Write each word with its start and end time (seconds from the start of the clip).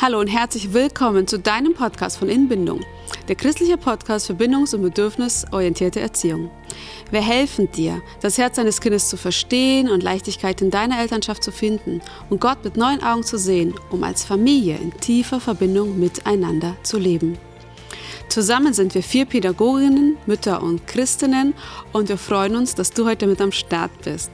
Hallo 0.00 0.20
und 0.20 0.28
herzlich 0.28 0.72
willkommen 0.72 1.26
zu 1.26 1.40
deinem 1.40 1.74
Podcast 1.74 2.18
von 2.18 2.28
Inbindung, 2.28 2.82
der 3.26 3.34
christliche 3.34 3.76
Podcast 3.76 4.28
für 4.28 4.32
bindungs- 4.34 4.72
und 4.72 4.82
bedürfnisorientierte 4.82 5.98
Erziehung. 5.98 6.52
Wir 7.10 7.20
helfen 7.20 7.68
dir, 7.72 8.00
das 8.20 8.38
Herz 8.38 8.54
deines 8.54 8.80
Kindes 8.80 9.08
zu 9.08 9.16
verstehen 9.16 9.90
und 9.90 10.04
Leichtigkeit 10.04 10.62
in 10.62 10.70
deiner 10.70 11.00
Elternschaft 11.00 11.42
zu 11.42 11.50
finden 11.50 12.00
und 12.30 12.40
Gott 12.40 12.62
mit 12.62 12.76
neuen 12.76 13.02
Augen 13.02 13.24
zu 13.24 13.38
sehen, 13.38 13.74
um 13.90 14.04
als 14.04 14.24
Familie 14.24 14.76
in 14.76 14.92
tiefer 14.92 15.40
Verbindung 15.40 15.98
miteinander 15.98 16.76
zu 16.84 16.96
leben. 16.96 17.36
Zusammen 18.28 18.74
sind 18.74 18.94
wir 18.94 19.02
vier 19.02 19.24
Pädagoginnen, 19.24 20.16
Mütter 20.26 20.62
und 20.62 20.86
Christinnen 20.86 21.54
und 21.92 22.08
wir 22.08 22.18
freuen 22.18 22.54
uns, 22.54 22.76
dass 22.76 22.92
du 22.92 23.04
heute 23.04 23.26
mit 23.26 23.40
am 23.40 23.50
Start 23.50 23.90
bist. 24.04 24.30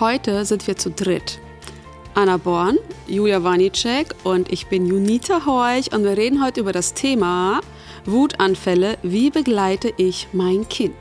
Heute 0.00 0.46
sind 0.46 0.66
wir 0.66 0.78
zu 0.78 0.90
dritt. 0.90 1.40
Anna 2.20 2.36
Born, 2.36 2.76
Julia 3.06 3.42
Wanicek 3.42 4.14
und 4.24 4.52
ich 4.52 4.66
bin 4.66 4.84
Junita 4.84 5.46
Heuch 5.46 5.90
und 5.94 6.04
wir 6.04 6.18
reden 6.18 6.44
heute 6.44 6.60
über 6.60 6.72
das 6.72 6.92
Thema 6.92 7.62
Wutanfälle. 8.04 8.98
Wie 9.02 9.30
begleite 9.30 9.90
ich 9.96 10.28
mein 10.34 10.68
Kind? 10.68 10.94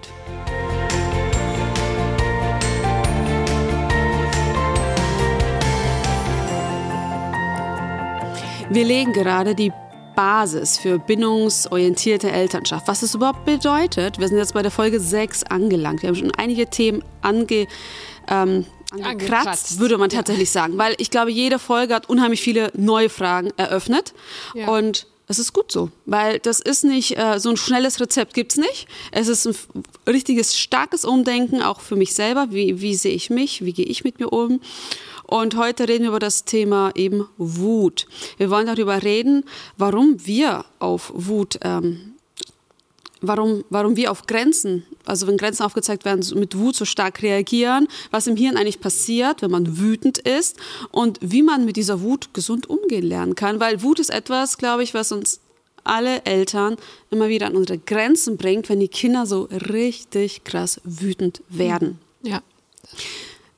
Wir 8.70 8.86
legen 8.86 9.12
gerade 9.12 9.56
die 9.56 9.74
Basis 10.16 10.78
für 10.78 11.00
bindungsorientierte 11.00 12.32
Elternschaft. 12.32 12.88
Was 12.88 13.04
es 13.04 13.16
überhaupt 13.16 13.44
bedeutet, 13.44 14.20
wir 14.20 14.28
sind 14.30 14.38
jetzt 14.38 14.54
bei 14.54 14.62
der 14.62 14.72
Folge 14.72 15.02
6 15.02 15.44
angelangt. 15.44 16.02
Wir 16.02 16.08
haben 16.08 16.16
schon 16.16 16.32
einige 16.38 16.68
Themen 16.68 17.04
ange, 17.22 17.68
ähm, 18.30 18.66
angekratzt, 18.92 19.80
würde 19.80 19.98
man 19.98 20.10
tatsächlich 20.10 20.50
ja. 20.50 20.62
sagen. 20.62 20.78
Weil 20.78 20.96
ich 20.98 21.12
glaube, 21.12 21.32
jede 21.32 21.60
Folge 21.60 21.94
hat 21.94 22.10
unheimlich 22.10 22.42
viele 22.42 22.72
neue 22.76 23.10
Fragen 23.10 23.52
eröffnet. 23.58 24.14
Ja. 24.54 24.68
Und 24.70 25.08
es 25.28 25.38
ist 25.38 25.54
gut 25.54 25.72
so, 25.72 25.92
weil 26.06 26.40
das 26.40 26.60
ist 26.60 26.84
nicht 26.84 27.16
äh, 27.18 27.40
so 27.40 27.52
ein 27.52 27.58
schnelles 27.58 28.02
Rezept 28.02 28.34
gibt 28.34 28.54
es 28.54 28.58
nicht. 28.58 28.88
Es 29.12 29.28
ist 29.28 29.46
ein 29.46 29.56
richtiges 30.08 30.58
starkes 30.58 31.06
Umdenken 31.06 31.62
auch 31.62 31.82
für 31.82 31.96
mich 31.96 32.16
selber. 32.16 32.48
Wie, 32.50 32.82
wie 32.82 32.96
sehe 32.96 33.14
ich 33.14 33.30
mich? 33.30 33.64
Wie 33.64 33.74
gehe 33.74 33.86
ich 33.86 34.04
mit 34.04 34.20
mir 34.20 34.30
um? 34.30 34.60
Und 35.30 35.56
heute 35.56 35.88
reden 35.88 36.04
wir 36.04 36.10
über 36.10 36.20
das 36.20 36.46
Thema 36.46 36.92
eben 36.96 37.30
Wut. 37.38 38.08
Wir 38.38 38.50
wollen 38.50 38.66
darüber 38.66 39.04
reden, 39.04 39.46
warum 39.78 40.26
wir 40.26 40.66
auf 40.80 41.12
Wut 41.14 41.60
ähm, 41.62 42.09
warum, 43.22 43.64
warum 43.70 43.96
wir 43.96 44.12
auf 44.12 44.28
Grenzen, 44.28 44.86
also 45.06 45.28
wenn 45.28 45.38
Grenzen 45.38 45.64
aufgezeigt 45.64 46.06
werden, 46.06 46.26
mit 46.40 46.58
Wut 46.58 46.76
so 46.76 46.86
stark 46.86 47.22
reagieren, 47.22 47.88
was 48.12 48.28
im 48.28 48.36
Hirn 48.36 48.58
eigentlich 48.58 48.80
passiert, 48.80 49.42
wenn 49.42 49.52
man 49.52 49.78
wütend 49.78 50.18
ist 50.20 50.58
und 50.92 51.20
wie 51.22 51.44
man 51.44 51.66
mit 51.66 51.76
dieser 51.76 52.02
Wut 52.02 52.34
gesund 52.34 52.70
umgehen 52.70 53.06
lernen 53.06 53.36
kann. 53.36 53.60
Weil 53.60 53.82
Wut 53.82 54.00
ist 54.00 54.10
etwas, 54.10 54.58
glaube 54.58 54.84
ich, 54.84 54.94
was 54.94 55.12
uns 55.12 55.40
alle 55.84 56.24
Eltern 56.26 56.78
immer 57.10 57.30
wieder 57.30 57.48
an 57.48 57.56
unsere 57.56 57.80
Grenzen 57.80 58.38
bringt, 58.38 58.70
wenn 58.70 58.80
die 58.80 58.88
Kinder 58.88 59.26
so 59.26 59.44
richtig 59.52 60.44
krass 60.44 60.80
wütend 60.84 61.42
werden. 61.50 62.00
Ja. 62.22 62.42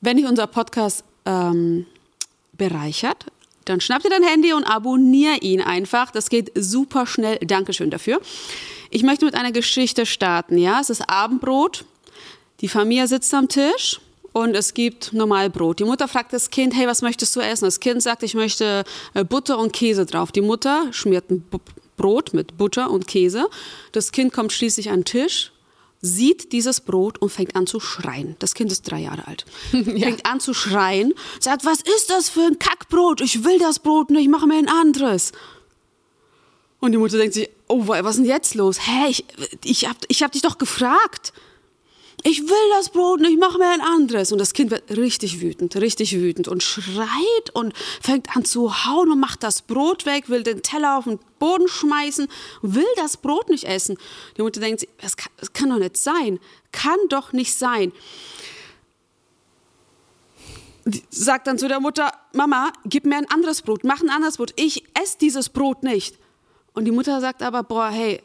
Wenn 0.02 0.17
dich 0.17 0.26
unser 0.26 0.48
Podcast 0.48 1.04
ähm, 1.26 1.86
bereichert, 2.54 3.26
dann 3.72 3.81
schnapp 3.81 4.03
dir 4.03 4.09
dein 4.09 4.23
Handy 4.23 4.53
und 4.53 4.64
abonnier 4.64 5.41
ihn 5.41 5.61
einfach. 5.61 6.11
Das 6.11 6.30
geht 6.30 6.52
super 6.55 7.08
schnell. 7.08 7.38
Dankeschön 7.39 7.89
dafür. 7.89 8.22
Ich 8.89 9.03
möchte 9.03 9.25
mit 9.25 9.36
einer 9.36 9.52
Geschichte 9.52 10.05
starten. 10.05 10.58
Ja, 10.58 10.80
es 10.80 10.89
ist 10.89 11.09
Abendbrot. 11.09 11.86
Die 12.61 12.67
Familie 12.67 13.08
sitzt 13.08 13.33
am 13.33 13.47
Tisch 13.47 13.99
und 14.33 14.55
es 14.55 14.73
gibt 14.73 15.14
normal 15.14 15.49
Brot. 15.49 15.80
Die 15.80 15.83
Mutter 15.83 16.08
fragt 16.08 16.33
das 16.33 16.49
Kind, 16.49 16.75
hey, 16.75 16.88
was 16.88 17.02
möchtest 17.02 17.36
du 17.36 17.39
essen? 17.39 17.66
Das 17.66 17.80
Kind 17.80 18.02
sagt, 18.03 18.23
ich 18.23 18.33
möchte 18.33 18.83
äh, 19.14 19.23
Butter 19.23 19.58
und 19.58 19.73
Käse 19.73 20.05
drauf. 20.05 20.31
Die 20.31 20.42
Mutter 20.42 20.88
schmiert 20.92 21.30
ein 21.30 21.44
Brot 21.97 22.33
mit 22.33 22.58
Butter 22.58 22.89
und 22.92 23.08
Käse. 23.08 23.47
Das 23.92 24.11
Kind 24.11 24.33
kommt 24.33 24.53
schließlich 24.53 24.89
an 24.89 24.99
den 24.99 25.05
Tisch, 25.05 25.52
sieht 26.02 26.52
dieses 26.52 26.81
Brot 26.81 27.19
und 27.19 27.30
fängt 27.30 27.55
an 27.55 27.67
zu 27.67 27.80
schreien. 27.80 28.36
Das 28.39 28.55
Kind 28.55 28.71
ist 28.71 28.89
drei 28.89 28.99
Jahre 29.02 29.27
alt. 29.27 29.45
ja. 29.71 30.08
Fängt 30.08 30.26
an 30.26 30.39
zu 30.39 30.53
schreien, 30.53 31.14
sagt, 31.39 31.64
was 31.65 31.81
ist 31.81 32.09
das 32.09 32.30
für 32.30 32.42
ein 32.42 32.59
Kackbrot? 32.59 33.21
Ich 33.21 33.43
will 33.43 33.59
das 33.59 33.80
Brot 33.80 34.09
nicht, 34.09 34.23
ich 34.23 34.30
mache 34.30 34.48
mir 34.48 34.58
ein 34.58 34.67
anderes. 34.67 35.31
Und 36.80 36.93
die 36.93 36.98
Mutter 36.98 37.17
denkt 37.17 37.36
sich, 37.36 37.49
oh, 37.67 37.87
was 37.87 38.15
ist 38.15 38.17
denn 38.17 38.26
jetzt 38.26 38.55
los? 38.55 38.80
Hä, 38.87 39.09
ich, 39.09 39.26
ich, 39.64 39.87
hab, 39.87 39.98
ich 40.08 40.23
hab 40.23 40.31
dich 40.31 40.42
doch 40.42 40.58
gefragt. 40.58 41.31
Ich 42.23 42.42
will 42.42 42.70
das 42.77 42.89
Brot 42.89 43.20
nicht, 43.20 43.39
mach 43.39 43.58
mir 43.58 43.70
ein 43.70 43.81
anderes. 43.81 44.31
Und 44.31 44.39
das 44.39 44.53
Kind 44.53 44.71
wird 44.71 44.89
richtig 44.89 45.42
wütend, 45.42 45.76
richtig 45.76 46.14
wütend 46.14 46.47
und 46.47 46.64
schreit 46.64 47.49
und 47.53 47.73
fängt 48.02 48.36
an 48.36 48.45
zu 48.45 48.86
hauen 48.86 49.11
und 49.11 49.20
macht 49.20 49.43
das 49.43 49.61
Brot 49.61 50.05
weg, 50.08 50.30
will 50.30 50.43
den 50.43 50.64
Teller 50.64 50.97
auf 50.97 51.05
den 51.05 51.20
Boden 51.41 51.67
schmeißen, 51.67 52.27
will 52.61 52.87
das 52.95 53.17
Brot 53.17 53.49
nicht 53.49 53.65
essen. 53.65 53.97
Die 54.37 54.43
Mutter 54.43 54.61
denkt, 54.61 54.87
das 55.02 55.17
kann, 55.17 55.33
das 55.37 55.52
kann 55.52 55.69
doch 55.69 55.79
nicht 55.79 55.97
sein. 55.97 56.39
Kann 56.71 56.99
doch 57.09 57.33
nicht 57.33 57.55
sein. 57.57 57.91
Sagt 61.09 61.47
dann 61.47 61.57
zu 61.57 61.67
der 61.67 61.79
Mutter, 61.79 62.13
Mama, 62.33 62.71
gib 62.85 63.05
mir 63.05 63.17
ein 63.17 63.29
anderes 63.29 63.63
Brot, 63.63 63.83
mach 63.83 64.02
ein 64.02 64.09
anderes 64.09 64.37
Brot. 64.37 64.53
Ich 64.55 64.85
esse 64.97 65.17
dieses 65.19 65.49
Brot 65.49 65.83
nicht. 65.83 66.17
Und 66.73 66.85
die 66.85 66.91
Mutter 66.91 67.19
sagt 67.21 67.41
aber, 67.41 67.63
boah, 67.63 67.89
hey, 67.89 68.21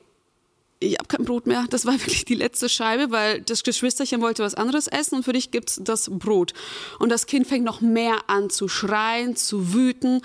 ich 0.79 0.95
habe 0.99 1.09
kein 1.09 1.25
Brot 1.25 1.47
mehr. 1.47 1.65
Das 1.71 1.87
war 1.87 1.95
wirklich 2.01 2.27
die 2.27 2.35
letzte 2.35 2.69
Scheibe, 2.69 3.11
weil 3.11 3.41
das 3.41 3.63
Geschwisterchen 3.63 4.21
wollte 4.21 4.43
was 4.43 4.55
anderes 4.55 4.89
essen 4.89 5.17
und 5.17 5.23
für 5.23 5.33
dich 5.33 5.51
gibt 5.51 5.71
es 5.71 5.81
das 5.83 6.11
Brot. 6.11 6.53
Und 6.99 7.09
das 7.09 7.27
Kind 7.27 7.47
fängt 7.47 7.65
noch 7.65 7.81
mehr 7.81 8.29
an 8.29 8.51
zu 8.51 8.69
schreien, 8.69 9.37
zu 9.37 9.73
wüten. 9.73 10.21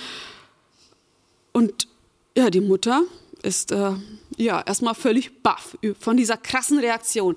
Und 1.54 1.88
ja, 2.38 2.50
die 2.50 2.62
Mutter 2.62 3.04
ist 3.44 3.72
äh, 3.72 3.92
ja 4.38 4.62
erstmal 4.62 4.96
völlig 4.96 5.42
baff 5.42 5.78
von 6.00 6.18
dieser 6.18 6.38
krassen 6.38 6.80
Reaktion. 6.80 7.36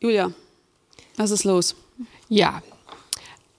Julia, 0.00 0.32
was 1.16 1.30
ist 1.30 1.44
los? 1.44 1.74
Ja, 2.28 2.62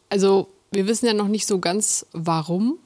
also 0.09 0.49
wir 0.71 0.87
wissen 0.87 1.05
ja 1.05 1.13
noch 1.13 1.27
nicht 1.27 1.47
so 1.47 1.59
ganz, 1.59 2.05
warum 2.13 2.79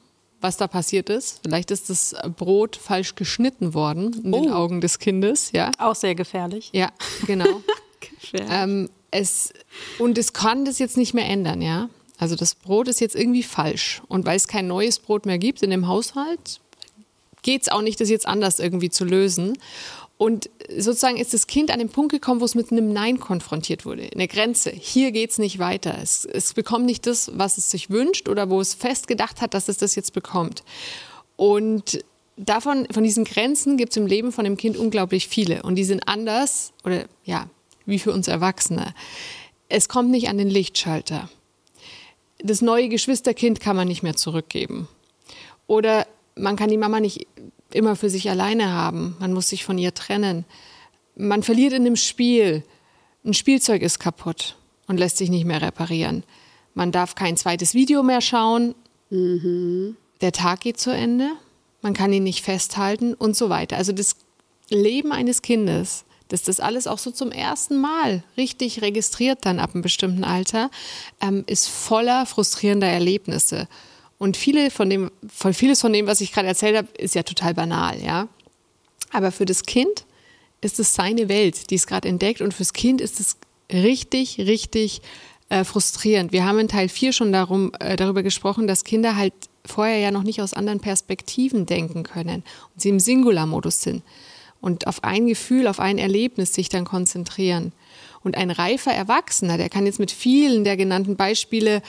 was 0.43 0.57
da 0.57 0.67
passiert 0.67 1.09
ist. 1.09 1.39
Vielleicht 1.43 1.71
ist 1.71 1.89
das 1.89 2.13
Brot 2.37 2.75
falsch 2.75 3.15
geschnitten 3.15 3.73
worden 3.73 4.13
in 4.23 4.33
oh. 4.33 4.41
den 4.41 4.51
Augen 4.51 4.81
des 4.81 4.99
Kindes. 4.99 5.51
Ja. 5.53 5.71
Auch 5.79 5.95
sehr 5.95 6.15
gefährlich. 6.15 6.69
Ja, 6.73 6.91
genau. 7.25 7.63
ähm, 8.33 8.89
es, 9.09 9.53
und 9.99 10.17
es 10.17 10.33
kann 10.33 10.65
das 10.65 10.79
jetzt 10.79 10.97
nicht 10.97 11.13
mehr 11.13 11.27
ändern, 11.27 11.61
ja. 11.61 11.89
Also 12.19 12.35
das 12.35 12.55
Brot 12.55 12.87
ist 12.87 12.99
jetzt 12.99 13.15
irgendwie 13.15 13.43
falsch. 13.43 14.01
Und 14.07 14.25
weil 14.25 14.35
es 14.35 14.47
kein 14.47 14.67
neues 14.67 14.99
Brot 14.99 15.25
mehr 15.25 15.37
gibt 15.37 15.63
in 15.63 15.69
dem 15.69 15.87
Haushalt, 15.87 16.59
geht 17.43 17.61
es 17.63 17.69
auch 17.69 17.81
nicht, 17.81 18.01
das 18.01 18.09
jetzt 18.09 18.27
anders 18.27 18.59
irgendwie 18.59 18.89
zu 18.89 19.05
lösen. 19.05 19.57
Und 20.17 20.49
sozusagen 20.69 21.17
ist 21.17 21.33
das 21.33 21.47
Kind 21.47 21.71
an 21.71 21.79
den 21.79 21.89
Punkt 21.89 22.11
gekommen, 22.11 22.39
wo 22.39 22.45
es 22.45 22.55
mit 22.55 22.71
einem 22.71 22.93
Nein 22.93 23.19
konfrontiert 23.19 23.85
wurde. 23.85 24.09
Eine 24.13 24.27
Grenze. 24.27 24.71
Hier 24.71 25.11
geht 25.11 25.31
es 25.31 25.37
nicht 25.37 25.59
weiter. 25.59 25.97
Es, 26.01 26.25
es 26.25 26.53
bekommt 26.53 26.85
nicht 26.85 27.05
das, 27.07 27.31
was 27.35 27.57
es 27.57 27.69
sich 27.69 27.89
wünscht 27.89 28.29
oder 28.29 28.49
wo 28.49 28.61
es 28.61 28.73
fest 28.73 29.07
gedacht 29.07 29.41
hat, 29.41 29.53
dass 29.53 29.67
es 29.67 29.77
das 29.77 29.95
jetzt 29.95 30.13
bekommt. 30.13 30.63
Und 31.35 32.05
davon, 32.37 32.87
von 32.91 33.03
diesen 33.03 33.25
Grenzen 33.25 33.75
gibt 33.75 33.91
es 33.91 33.97
im 33.97 34.07
Leben 34.07 34.31
von 34.31 34.45
dem 34.45 34.55
Kind 34.55 34.77
unglaublich 34.77 35.27
viele. 35.27 35.63
Und 35.63 35.75
die 35.75 35.83
sind 35.83 36.07
anders 36.07 36.73
oder 36.83 37.05
ja, 37.25 37.49
wie 37.85 37.99
für 37.99 38.13
uns 38.13 38.27
Erwachsene. 38.27 38.93
Es 39.67 39.89
kommt 39.89 40.11
nicht 40.11 40.29
an 40.29 40.37
den 40.37 40.49
Lichtschalter. 40.49 41.29
Das 42.39 42.61
neue 42.61 42.89
Geschwisterkind 42.89 43.59
kann 43.59 43.75
man 43.75 43.87
nicht 43.87 44.03
mehr 44.03 44.15
zurückgeben. 44.15 44.87
Oder 45.67 46.05
man 46.35 46.55
kann 46.55 46.69
die 46.69 46.77
Mama 46.77 46.99
nicht 46.99 47.27
immer 47.71 47.95
für 47.95 48.09
sich 48.09 48.29
alleine 48.29 48.71
haben. 48.71 49.15
Man 49.19 49.33
muss 49.33 49.49
sich 49.49 49.65
von 49.65 49.77
ihr 49.77 49.93
trennen. 49.93 50.45
Man 51.15 51.43
verliert 51.43 51.73
in 51.73 51.83
dem 51.83 51.95
Spiel. 51.95 52.63
Ein 53.25 53.33
Spielzeug 53.33 53.81
ist 53.81 53.99
kaputt 53.99 54.55
und 54.87 54.97
lässt 54.97 55.17
sich 55.17 55.29
nicht 55.29 55.45
mehr 55.45 55.61
reparieren. 55.61 56.23
Man 56.73 56.91
darf 56.91 57.15
kein 57.15 57.37
zweites 57.37 57.73
Video 57.73 58.03
mehr 58.03 58.21
schauen. 58.21 58.75
Mhm. 59.09 59.95
Der 60.21 60.31
Tag 60.31 60.61
geht 60.61 60.79
zu 60.79 60.91
Ende. 60.91 61.29
Man 61.81 61.93
kann 61.93 62.13
ihn 62.13 62.23
nicht 62.23 62.43
festhalten 62.43 63.13
und 63.13 63.35
so 63.35 63.49
weiter. 63.49 63.77
Also 63.77 63.91
das 63.91 64.15
Leben 64.69 65.11
eines 65.11 65.41
Kindes, 65.41 66.05
dass 66.29 66.43
das 66.43 66.59
alles 66.59 66.87
auch 66.87 66.97
so 66.97 67.11
zum 67.11 67.31
ersten 67.31 67.79
Mal 67.79 68.23
richtig 68.37 68.81
registriert 68.81 69.39
dann 69.45 69.59
ab 69.59 69.71
einem 69.73 69.83
bestimmten 69.83 70.23
Alter, 70.23 70.71
ähm, 71.21 71.43
ist 71.45 71.67
voller 71.67 72.25
frustrierender 72.25 72.87
Erlebnisse. 72.87 73.67
Und 74.23 74.37
viele 74.37 74.71
von 74.71 74.89
dem, 74.89 75.11
von 75.27 75.53
vieles 75.53 75.81
von 75.81 75.91
dem, 75.91 76.07
was 76.07 76.21
ich 76.21 76.31
gerade 76.31 76.47
erzählt 76.47 76.77
habe, 76.77 76.87
ist 76.97 77.13
ja 77.13 77.23
total 77.23 77.53
banal, 77.53 78.01
ja. 78.01 78.29
Aber 79.11 79.33
für 79.33 79.43
das 79.43 79.63
Kind 79.63 80.05
ist 80.61 80.79
es 80.79 80.95
seine 80.95 81.27
Welt, 81.27 81.69
die 81.69 81.75
es 81.75 81.87
gerade 81.87 82.07
entdeckt. 82.07 82.39
Und 82.39 82.53
fürs 82.53 82.71
Kind 82.71 83.01
ist 83.01 83.19
es 83.19 83.35
richtig, 83.69 84.37
richtig 84.37 85.01
äh, 85.49 85.65
frustrierend. 85.65 86.31
Wir 86.31 86.45
haben 86.45 86.57
in 86.59 86.69
Teil 86.69 86.87
4 86.87 87.11
schon 87.11 87.33
darum, 87.33 87.73
äh, 87.81 87.97
darüber 87.97 88.23
gesprochen, 88.23 88.65
dass 88.65 88.85
Kinder 88.85 89.17
halt 89.17 89.33
vorher 89.65 89.97
ja 89.97 90.09
noch 90.09 90.23
nicht 90.23 90.41
aus 90.41 90.53
anderen 90.53 90.79
Perspektiven 90.79 91.65
denken 91.65 92.03
können 92.03 92.43
und 92.73 92.81
sie 92.81 92.87
im 92.87 93.01
Singularmodus 93.01 93.81
sind 93.81 94.03
und 94.61 94.87
auf 94.87 95.03
ein 95.03 95.27
Gefühl, 95.27 95.67
auf 95.67 95.81
ein 95.81 95.97
Erlebnis 95.97 96.53
sich 96.53 96.69
dann 96.69 96.85
konzentrieren. 96.85 97.73
Und 98.23 98.37
ein 98.37 98.51
reifer 98.51 98.93
Erwachsener, 98.93 99.57
der 99.57 99.67
kann 99.67 99.85
jetzt 99.85 99.99
mit 99.99 100.11
vielen 100.11 100.63
der 100.63 100.77
genannten 100.77 101.17
Beispiele 101.17 101.81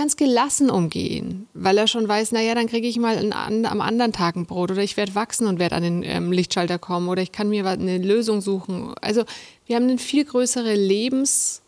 ganz 0.00 0.16
gelassen 0.16 0.70
umgehen, 0.70 1.46
weil 1.52 1.76
er 1.76 1.86
schon 1.86 2.08
weiß, 2.08 2.32
naja, 2.32 2.54
dann 2.54 2.68
kriege 2.68 2.88
ich 2.88 2.98
mal 2.98 3.18
ein, 3.18 3.66
am 3.66 3.80
anderen 3.82 4.14
Tag 4.14 4.34
ein 4.34 4.46
Brot 4.46 4.70
oder 4.70 4.82
ich 4.82 4.96
werde 4.96 5.14
wachsen 5.14 5.46
und 5.46 5.58
werde 5.58 5.76
an 5.76 5.82
den 5.82 6.02
ähm, 6.02 6.32
Lichtschalter 6.32 6.78
kommen 6.78 7.10
oder 7.10 7.20
ich 7.20 7.32
kann 7.32 7.50
mir 7.50 7.66
eine 7.66 7.98
Lösung 7.98 8.40
suchen. 8.40 8.94
Also 9.02 9.24
wir 9.66 9.76
haben 9.76 9.82
eine 9.84 9.98
viel 9.98 10.24
größere 10.24 10.74
Lebens- 10.74 11.60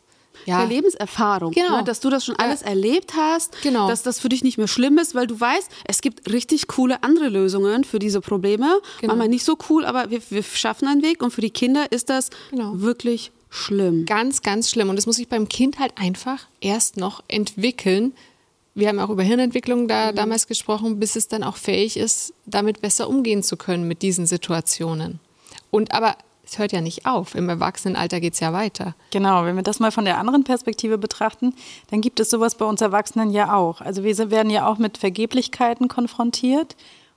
ja. 0.46 0.64
Lebenserfahrung, 0.64 1.52
genau. 1.52 1.76
Ne, 1.76 1.84
dass 1.84 2.00
du 2.00 2.08
das 2.10 2.24
schon 2.24 2.34
alles 2.36 2.62
ja. 2.62 2.68
erlebt 2.68 3.12
hast, 3.16 3.62
genau. 3.62 3.86
dass 3.86 4.02
das 4.02 4.18
für 4.18 4.28
dich 4.28 4.42
nicht 4.42 4.58
mehr 4.58 4.66
schlimm 4.66 4.98
ist, 4.98 5.14
weil 5.14 5.26
du 5.26 5.38
weißt, 5.38 5.70
es 5.84 6.00
gibt 6.00 6.32
richtig 6.32 6.66
coole 6.66 7.02
andere 7.04 7.28
Lösungen 7.28 7.84
für 7.84 7.98
diese 7.98 8.20
Probleme. 8.20 8.80
Genau. 9.00 9.12
Manchmal 9.12 9.28
nicht 9.28 9.44
so 9.44 9.56
cool, 9.68 9.84
aber 9.84 10.10
wir, 10.10 10.20
wir 10.30 10.42
schaffen 10.42 10.88
einen 10.88 11.02
Weg 11.02 11.22
und 11.22 11.32
für 11.32 11.42
die 11.42 11.50
Kinder 11.50 11.92
ist 11.92 12.10
das 12.10 12.30
genau. 12.50 12.72
wirklich 12.80 13.30
schlimm. 13.52 14.06
Ganz, 14.06 14.42
ganz 14.42 14.70
schlimm. 14.70 14.88
Und 14.88 14.96
das 14.96 15.06
muss 15.06 15.16
sich 15.16 15.28
beim 15.28 15.48
Kind 15.48 15.78
halt 15.78 15.92
einfach 15.96 16.46
erst 16.60 16.96
noch 16.96 17.22
entwickeln. 17.28 18.14
Wir 18.74 18.88
haben 18.88 18.98
auch 18.98 19.10
über 19.10 19.22
Hirnentwicklung 19.22 19.86
da 19.86 20.10
mhm. 20.10 20.16
damals 20.16 20.46
gesprochen, 20.46 20.98
bis 20.98 21.16
es 21.16 21.28
dann 21.28 21.44
auch 21.44 21.56
fähig 21.56 21.96
ist, 21.96 22.32
damit 22.46 22.80
besser 22.80 23.08
umgehen 23.08 23.42
zu 23.42 23.56
können 23.56 23.86
mit 23.86 24.02
diesen 24.02 24.26
Situationen. 24.26 25.20
Und 25.70 25.92
aber 25.92 26.16
es 26.44 26.58
hört 26.58 26.72
ja 26.72 26.80
nicht 26.80 27.06
auf. 27.06 27.34
Im 27.34 27.48
Erwachsenenalter 27.48 28.20
geht 28.20 28.34
es 28.34 28.40
ja 28.40 28.52
weiter. 28.52 28.94
Genau, 29.10 29.44
wenn 29.44 29.56
wir 29.56 29.62
das 29.62 29.80
mal 29.80 29.92
von 29.92 30.04
der 30.04 30.18
anderen 30.18 30.44
Perspektive 30.44 30.98
betrachten, 30.98 31.54
dann 31.90 32.00
gibt 32.00 32.20
es 32.20 32.30
sowas 32.30 32.56
bei 32.56 32.64
uns 32.64 32.80
Erwachsenen 32.80 33.30
ja 33.30 33.54
auch. 33.54 33.80
Also 33.80 34.02
wir 34.04 34.30
werden 34.30 34.50
ja 34.50 34.66
auch 34.66 34.78
mit 34.78 34.98
Vergeblichkeiten 34.98 35.88
konfrontiert, 35.88 36.76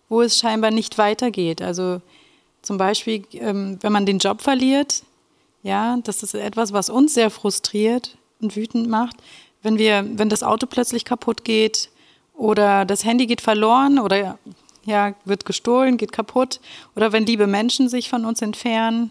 wo 0.10 0.22
es 0.22 0.38
scheinbar 0.38 0.72
nicht 0.72 0.98
weitergeht. 0.98 1.62
Also 1.62 2.02
zum 2.62 2.78
Beispiel, 2.78 3.24
ähm, 3.34 3.78
wenn 3.82 3.92
man 3.92 4.06
den 4.06 4.20
Job 4.20 4.42
verliert, 4.42 5.04
ja, 5.66 5.98
das 6.04 6.22
ist 6.22 6.36
etwas, 6.36 6.74
was 6.74 6.92
uns 6.92 7.16
sehr 7.16 7.32
frustriert 7.32 8.18
und 8.40 8.56
wütend 8.56 8.88
macht. 8.88 9.16
Wenn 9.64 9.80
wir, 9.80 10.08
wenn 10.14 10.30
das 10.30 10.44
Auto 10.44 10.68
plötzlich 10.68 11.06
kaputt 11.06 11.44
geht 11.44 11.90
oder 12.36 12.86
das 12.86 13.04
Handy 13.04 13.26
geht 13.26 13.42
verloren 13.42 13.98
oder 13.98 14.38
ja, 14.86 15.16
wird 15.26 15.44
gestohlen, 15.44 15.98
geht 15.98 16.12
kaputt 16.12 16.62
oder 16.96 17.12
wenn 17.12 17.26
liebe 17.26 17.48
Menschen 17.48 17.90
sich 17.90 18.10
von 18.10 18.26
uns 18.26 18.44
entfernen 18.44 19.10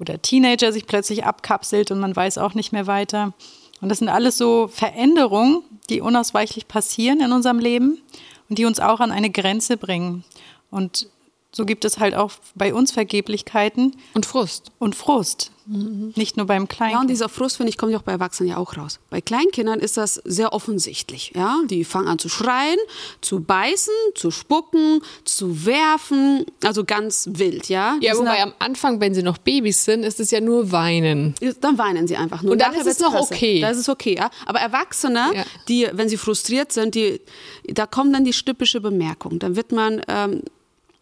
oder 0.00 0.22
Teenager 0.22 0.72
sich 0.72 0.86
plötzlich 0.86 1.26
abkapselt 1.26 1.90
und 1.90 2.00
man 2.00 2.16
weiß 2.16 2.38
auch 2.38 2.54
nicht 2.54 2.72
mehr 2.72 2.86
weiter. 2.86 3.34
Und 3.82 3.90
das 3.90 3.98
sind 3.98 4.08
alles 4.08 4.38
so 4.38 4.68
Veränderungen, 4.68 5.62
die 5.90 6.00
unausweichlich 6.00 6.66
passieren 6.66 7.20
in 7.20 7.30
unserem 7.30 7.58
Leben 7.58 8.00
und 8.48 8.56
die 8.56 8.64
uns 8.64 8.80
auch 8.80 9.00
an 9.00 9.12
eine 9.12 9.28
Grenze 9.28 9.76
bringen. 9.76 10.24
Und 10.70 11.10
so 11.54 11.64
gibt 11.64 11.84
es 11.84 11.98
halt 11.98 12.14
auch 12.14 12.32
bei 12.54 12.74
uns 12.74 12.90
Vergeblichkeiten. 12.90 13.96
Und 14.14 14.26
Frust. 14.26 14.72
Und 14.78 14.96
Frust. 14.96 15.52
Mhm. 15.66 16.12
Nicht 16.16 16.36
nur 16.36 16.46
beim 16.46 16.68
Kleinkind. 16.68 16.96
Ja, 16.96 17.00
und 17.00 17.08
dieser 17.08 17.28
Frust, 17.28 17.56
finde 17.56 17.70
ich, 17.70 17.78
kommt 17.78 17.92
ja 17.92 17.98
auch 17.98 18.02
bei 18.02 18.12
Erwachsenen 18.12 18.50
ja 18.50 18.56
auch 18.58 18.76
raus. 18.76 19.00
Bei 19.08 19.20
Kleinkindern 19.20 19.80
ist 19.80 19.96
das 19.96 20.14
sehr 20.24 20.52
offensichtlich. 20.52 21.32
Ja? 21.34 21.60
Die 21.70 21.84
fangen 21.84 22.08
an 22.08 22.18
zu 22.18 22.28
schreien, 22.28 22.76
zu 23.20 23.40
beißen, 23.40 23.94
zu 24.14 24.30
spucken, 24.30 25.00
zu 25.24 25.64
werfen. 25.64 26.44
Also 26.62 26.84
ganz 26.84 27.28
wild, 27.32 27.68
ja. 27.68 27.96
ja, 28.00 28.16
wobei 28.16 28.42
am 28.42 28.52
Anfang, 28.58 29.00
wenn 29.00 29.14
sie 29.14 29.22
noch 29.22 29.38
Babys 29.38 29.84
sind, 29.84 30.02
ist 30.02 30.20
es 30.20 30.30
ja 30.30 30.40
nur 30.40 30.70
weinen. 30.72 31.34
Dann 31.60 31.78
weinen 31.78 32.06
sie 32.06 32.16
einfach 32.16 32.42
nur. 32.42 32.52
Und 32.52 32.60
dann 32.60 32.74
ist 32.74 32.86
es 32.86 32.98
noch 32.98 33.14
okay. 33.14 33.60
Das 33.60 33.78
ist 33.78 33.88
okay, 33.88 34.16
ja. 34.16 34.30
Aber 34.46 34.58
Erwachsene, 34.58 35.30
ja. 35.34 35.44
die, 35.68 35.88
wenn 35.92 36.08
sie 36.08 36.16
frustriert 36.16 36.72
sind, 36.72 36.94
die, 36.94 37.20
da 37.68 37.86
kommt 37.86 38.14
dann 38.14 38.24
die 38.24 38.32
stippische 38.32 38.80
Bemerkung. 38.80 39.38
Dann 39.38 39.56
wird 39.56 39.72
man 39.72 40.02
ähm, 40.08 40.42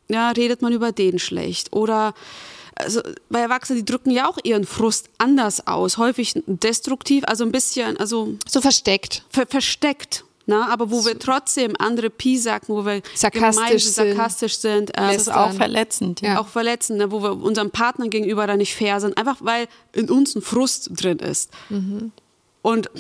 ja, 0.09 0.31
redet 0.31 0.63
man 0.63 0.73
über 0.73 0.93
den 0.93 1.19
schlecht. 1.19 1.73
Oder 1.73 2.15
also 2.75 3.01
bei 3.29 3.41
Erwachsenen, 3.41 3.85
die 3.85 3.91
drücken 3.91 4.11
ja 4.11 4.29
auch 4.29 4.39
ihren 4.43 4.65
Frust 4.65 5.09
anders 5.19 5.67
aus, 5.67 5.99
häufig 5.99 6.35
destruktiv, 6.47 7.25
also 7.27 7.45
ein 7.45 7.53
bisschen, 7.53 7.97
also 7.97 8.35
so 8.47 8.61
versteckt. 8.61 9.25
Ver 9.31 9.47
versteckt. 9.47 10.25
Na, 10.45 10.69
aber 10.73 10.91
wo 10.91 11.05
wir 11.05 11.19
trotzdem 11.21 11.75
andere 11.79 12.11
Pi 12.11 12.37
sagen, 12.37 12.65
wo 12.67 12.85
wir 12.85 13.01
sarkastisch 13.15 13.85
sind, 13.85 14.09
sarkastisch 14.09 14.59
sind 14.59 14.91
äh, 14.91 15.13
das 15.13 15.17
ist 15.23 15.33
auch 15.33 15.53
verletzend. 15.53 16.21
Ja. 16.21 16.41
Auch 16.41 16.49
verletzend, 16.49 16.99
ne, 16.99 17.13
wo 17.13 17.23
wir 17.23 17.41
unserem 17.41 17.71
Partner 17.71 18.09
gegenüber 18.09 18.47
da 18.49 18.57
nicht 18.57 18.75
fair 18.75 19.01
sind, 19.01 19.17
einfach 19.17 19.37
weil 19.41 19.69
in 19.93 20.11
uns 20.11 20.35
ein 20.35 20.43
Frust 20.43 20.91
drin 20.95 21.21
ist. 21.21 21.51
Mhm. 21.69 22.11
Und 22.61 22.91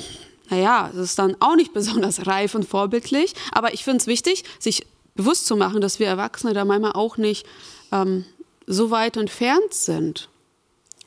naja, 0.51 0.91
das 0.95 1.03
ist 1.03 1.19
dann 1.19 1.37
auch 1.41 1.57
nicht 1.57 1.73
besonders 1.73 2.27
reif 2.27 2.55
und 2.55 2.69
vorbildlich, 2.69 3.35
aber 3.51 3.75
ich 3.75 3.83
finde 3.83 3.99
es 3.99 4.07
wichtig, 4.07 4.45
sich 4.59 4.87
bewusst 5.14 5.47
zu 5.47 5.56
machen, 5.56 5.81
dass 5.81 5.99
wir 5.99 6.06
Erwachsene 6.06 6.55
da 6.55 6.64
manchmal 6.64 6.93
auch 6.93 7.17
nicht 7.17 7.47
ähm, 7.91 8.25
so 8.67 8.91
weit 8.91 9.17
entfernt 9.17 9.73
sind. 9.73 10.29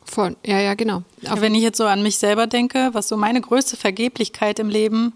Von, 0.06 0.36
ja, 0.46 0.60
ja, 0.60 0.76
genau. 0.76 1.02
Ja, 1.22 1.42
wenn 1.42 1.56
ich 1.56 1.64
jetzt 1.64 1.78
so 1.78 1.86
an 1.86 2.04
mich 2.04 2.18
selber 2.18 2.46
denke, 2.46 2.90
was 2.94 3.08
so 3.08 3.18
meine 3.18 3.42
größte 3.42 3.76
Vergeblichkeit 3.76 4.60
im 4.60 4.70
Leben 4.70 5.14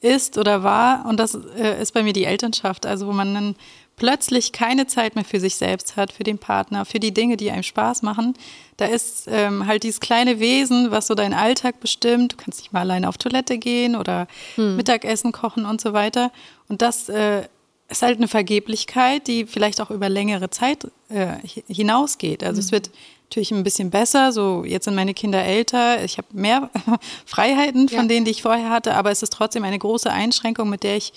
ist 0.00 0.36
oder 0.36 0.62
war, 0.62 1.06
und 1.06 1.18
das 1.18 1.34
äh, 1.34 1.80
ist 1.80 1.92
bei 1.92 2.02
mir 2.02 2.12
die 2.12 2.24
Elternschaft, 2.24 2.84
also 2.84 3.06
wo 3.06 3.12
man 3.12 3.34
dann 3.34 3.56
plötzlich 3.96 4.52
keine 4.52 4.86
Zeit 4.86 5.14
mehr 5.14 5.24
für 5.24 5.40
sich 5.40 5.56
selbst 5.56 5.96
hat, 5.96 6.12
für 6.12 6.22
den 6.22 6.38
Partner, 6.38 6.84
für 6.84 7.00
die 7.00 7.14
Dinge, 7.14 7.38
die 7.38 7.50
einem 7.50 7.62
Spaß 7.62 8.02
machen. 8.02 8.34
Da 8.76 8.84
ist 8.84 9.26
ähm, 9.26 9.66
halt 9.66 9.84
dieses 9.84 10.00
kleine 10.00 10.38
Wesen, 10.38 10.90
was 10.90 11.06
so 11.06 11.14
deinen 11.14 11.32
Alltag 11.32 11.80
bestimmt. 11.80 12.34
Du 12.34 12.36
kannst 12.36 12.60
nicht 12.60 12.74
mal 12.74 12.80
alleine 12.80 13.08
auf 13.08 13.16
Toilette 13.16 13.56
gehen 13.56 13.96
oder 13.96 14.28
hm. 14.56 14.76
Mittagessen 14.76 15.32
kochen 15.32 15.64
und 15.64 15.80
so 15.80 15.94
weiter. 15.94 16.30
Und 16.68 16.82
das 16.82 17.08
äh, 17.08 17.44
ist 17.88 18.02
halt 18.02 18.18
eine 18.18 18.28
Vergeblichkeit, 18.28 19.26
die 19.26 19.46
vielleicht 19.46 19.80
auch 19.80 19.90
über 19.90 20.08
längere 20.08 20.50
Zeit 20.50 20.88
äh, 21.08 21.36
hinausgeht. 21.68 22.42
Also 22.42 22.56
mhm. 22.56 22.64
es 22.64 22.72
wird 22.72 22.90
natürlich 23.28 23.52
ein 23.52 23.64
bisschen 23.64 23.90
besser. 23.90 24.32
So 24.32 24.64
jetzt 24.64 24.84
sind 24.84 24.94
meine 24.94 25.14
Kinder 25.14 25.42
älter. 25.42 26.02
Ich 26.04 26.18
habe 26.18 26.28
mehr 26.32 26.70
Freiheiten 27.26 27.88
von 27.88 28.02
ja. 28.02 28.04
denen, 28.04 28.24
die 28.24 28.32
ich 28.32 28.42
vorher 28.42 28.70
hatte, 28.70 28.94
aber 28.94 29.10
es 29.10 29.22
ist 29.22 29.32
trotzdem 29.32 29.64
eine 29.64 29.78
große 29.78 30.10
Einschränkung, 30.10 30.68
mit 30.68 30.82
der 30.82 30.96
ich 30.96 31.12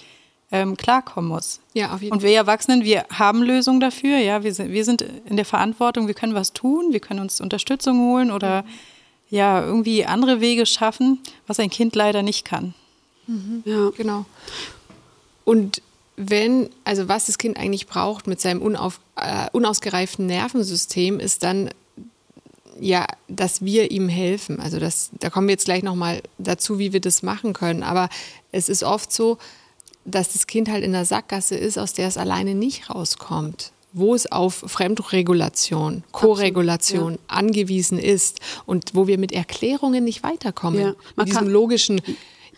ähm, 0.52 0.78
klarkommen 0.78 1.30
muss. 1.30 1.60
Ja, 1.74 1.94
auf 1.94 2.02
jeden 2.02 2.14
Und 2.14 2.24
wir 2.24 2.36
Erwachsenen, 2.36 2.84
wir 2.84 3.06
haben 3.12 3.44
Lösungen 3.44 3.80
dafür. 3.80 4.18
Ja, 4.18 4.44
wir 4.44 4.54
sind, 4.54 4.72
wir 4.72 4.84
sind 4.84 5.06
in 5.26 5.36
der 5.36 5.46
Verantwortung. 5.46 6.08
Wir 6.08 6.16
können 6.16 6.34
was 6.34 6.54
tun. 6.54 6.92
Wir 6.92 7.00
können 7.00 7.20
uns 7.20 7.42
Unterstützung 7.42 8.00
holen 8.00 8.32
oder 8.32 8.64
mhm. 8.64 8.68
ja 9.30 9.64
irgendwie 9.64 10.06
andere 10.06 10.42
Wege 10.42 10.66
schaffen, 10.66 11.20
was 11.46 11.60
ein 11.60 11.70
Kind 11.70 11.96
leider 11.96 12.24
nicht 12.24 12.46
kann. 12.46 12.74
Mhm. 13.28 13.64
Ja, 13.66 13.92
genau. 13.96 14.26
Und 15.46 15.82
wenn, 16.22 16.70
also 16.84 17.08
was 17.08 17.28
das 17.28 17.38
Kind 17.38 17.56
eigentlich 17.56 17.88
braucht 17.88 18.28
mit 18.28 18.42
seinem 18.42 18.62
unauf, 18.62 19.00
äh, 19.16 19.48
unausgereiften 19.54 20.26
Nervensystem, 20.26 21.18
ist 21.20 21.44
dann 21.44 21.70
ja, 22.82 23.06
dass 23.30 23.64
wir 23.64 23.92
ihm 23.92 24.10
helfen. 24.10 24.60
Also 24.60 24.80
das, 24.80 25.12
da 25.20 25.30
kommen 25.30 25.48
wir 25.48 25.54
jetzt 25.54 25.66
gleich 25.66 25.82
nochmal 25.82 26.22
dazu, 26.38 26.78
wie 26.78 26.92
wir 26.92 27.00
das 27.00 27.24
machen 27.24 27.54
können. 27.54 27.84
Aber 27.84 28.10
es 28.52 28.68
ist 28.68 28.84
oft 28.84 29.14
so, 29.14 29.38
dass 30.04 30.34
das 30.34 30.46
Kind 30.46 30.70
halt 30.70 30.84
in 30.84 30.92
der 30.92 31.06
Sackgasse 31.06 31.56
ist, 31.56 31.78
aus 31.78 31.94
der 31.94 32.08
es 32.08 32.18
alleine 32.18 32.54
nicht 32.54 32.90
rauskommt 32.90 33.72
wo 33.92 34.14
es 34.14 34.32
auf 34.32 34.64
Fremdregulation, 34.68 36.04
Koregulation 36.12 37.14
ja. 37.14 37.20
angewiesen 37.28 37.98
ist 37.98 38.40
und 38.68 38.92
wo 38.94 39.08
wir 39.08 39.18
mit 39.18 39.32
Erklärungen 39.32 40.04
nicht 40.04 40.22
weiterkommen. 40.22 40.80
Ja. 40.80 40.96
Mit 41.16 41.30
diesem 41.30 41.48
logischen, 41.48 42.00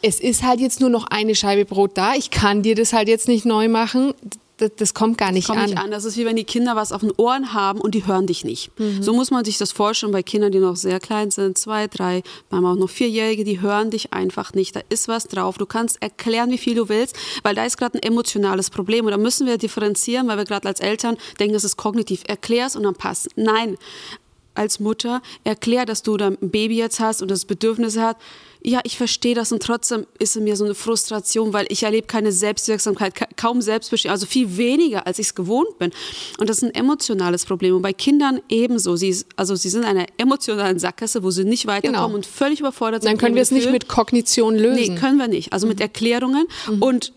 es 0.01 0.19
ist 0.19 0.43
halt 0.43 0.59
jetzt 0.59 0.79
nur 0.79 0.89
noch 0.89 1.05
eine 1.07 1.35
Scheibe 1.35 1.65
Brot 1.65 1.91
da, 1.95 2.15
ich 2.15 2.31
kann 2.31 2.63
dir 2.63 2.75
das 2.75 2.93
halt 2.93 3.07
jetzt 3.07 3.27
nicht 3.27 3.45
neu 3.45 3.67
machen. 3.67 4.13
Das, 4.57 4.71
das 4.77 4.93
kommt 4.93 5.17
gar 5.17 5.31
nicht 5.31 5.49
das 5.49 5.55
kommt 5.55 5.63
an. 5.63 5.69
Nicht 5.71 5.79
an. 5.79 5.91
Das 5.91 6.05
ist 6.05 6.17
wie 6.17 6.25
wenn 6.25 6.35
die 6.35 6.43
Kinder 6.43 6.75
was 6.75 6.91
auf 6.91 7.01
den 7.01 7.11
Ohren 7.17 7.53
haben 7.53 7.81
und 7.81 7.95
die 7.95 8.05
hören 8.05 8.27
dich 8.27 8.45
nicht. 8.45 8.71
Mhm. 8.79 9.01
So 9.01 9.13
muss 9.13 9.31
man 9.31 9.43
sich 9.43 9.57
das 9.57 9.71
vorstellen 9.71 10.11
bei 10.11 10.21
Kindern, 10.21 10.51
die 10.51 10.59
noch 10.59 10.75
sehr 10.75 10.99
klein 10.99 11.31
sind, 11.31 11.57
zwei, 11.57 11.87
drei, 11.87 12.21
manchmal 12.51 12.73
auch 12.73 12.79
noch 12.79 12.89
vierjährige, 12.89 13.43
die 13.43 13.61
hören 13.61 13.89
dich 13.89 14.13
einfach 14.13 14.53
nicht. 14.53 14.75
Da 14.75 14.81
ist 14.89 15.07
was 15.07 15.27
drauf. 15.27 15.57
Du 15.57 15.65
kannst 15.65 16.01
erklären, 16.01 16.51
wie 16.51 16.59
viel 16.59 16.75
du 16.75 16.89
willst, 16.89 17.15
weil 17.41 17.55
da 17.55 17.65
ist 17.65 17.77
gerade 17.77 17.97
ein 17.97 18.03
emotionales 18.03 18.69
Problem 18.69 19.05
und 19.05 19.11
da 19.11 19.17
müssen 19.17 19.47
wir 19.47 19.57
differenzieren, 19.57 20.27
weil 20.27 20.37
wir 20.37 20.45
gerade 20.45 20.67
als 20.67 20.79
Eltern 20.79 21.17
denken, 21.39 21.53
das 21.53 21.63
ist 21.63 21.77
kognitiv. 21.77 22.21
Erklär's 22.27 22.75
und 22.75 22.83
dann 22.83 22.95
passt. 22.95 23.29
Nein, 23.35 23.77
als 24.53 24.79
Mutter 24.79 25.21
erklär, 25.43 25.85
dass 25.85 26.03
du 26.03 26.17
da 26.17 26.27
ein 26.27 26.37
Baby 26.39 26.77
jetzt 26.77 26.99
hast 26.99 27.21
und 27.21 27.31
das 27.31 27.45
Bedürfnis 27.45 27.97
hat 27.97 28.17
ja, 28.63 28.79
ich 28.83 28.97
verstehe 28.97 29.33
das 29.33 29.51
und 29.51 29.63
trotzdem 29.63 30.05
ist 30.19 30.35
es 30.35 30.41
mir 30.41 30.55
so 30.55 30.65
eine 30.65 30.75
Frustration, 30.75 31.53
weil 31.53 31.65
ich 31.69 31.83
erlebe 31.83 32.07
keine 32.07 32.31
Selbstwirksamkeit, 32.31 33.13
kaum 33.35 33.61
Selbstbestimmung, 33.61 34.13
also 34.13 34.25
viel 34.25 34.57
weniger, 34.57 35.07
als 35.07 35.19
ich 35.19 35.27
es 35.27 35.35
gewohnt 35.35 35.79
bin. 35.79 35.91
Und 36.39 36.49
das 36.49 36.57
ist 36.57 36.63
ein 36.63 36.75
emotionales 36.75 37.45
Problem. 37.45 37.75
Und 37.75 37.81
bei 37.81 37.93
Kindern 37.93 38.39
ebenso. 38.49 38.95
Sie, 38.95 39.15
also 39.35 39.55
sie 39.55 39.69
sind 39.69 39.81
in 39.81 39.87
einer 39.87 40.05
emotionalen 40.17 40.79
Sackgasse, 40.79 41.23
wo 41.23 41.31
sie 41.31 41.43
nicht 41.43 41.65
weiterkommen 41.65 42.05
genau. 42.05 42.15
und 42.15 42.25
völlig 42.25 42.59
überfordert 42.59 43.03
sind. 43.03 43.11
Dann 43.11 43.17
können 43.17 43.35
wir 43.35 43.41
es 43.41 43.51
nicht 43.51 43.71
mit 43.71 43.87
Kognition 43.87 44.55
lösen. 44.55 44.93
Nee, 44.93 44.99
können 44.99 45.17
wir 45.17 45.27
nicht. 45.27 45.53
Also 45.53 45.65
mhm. 45.65 45.71
mit 45.71 45.81
Erklärungen. 45.81 46.45
Mhm. 46.69 46.81
Und 46.81 47.13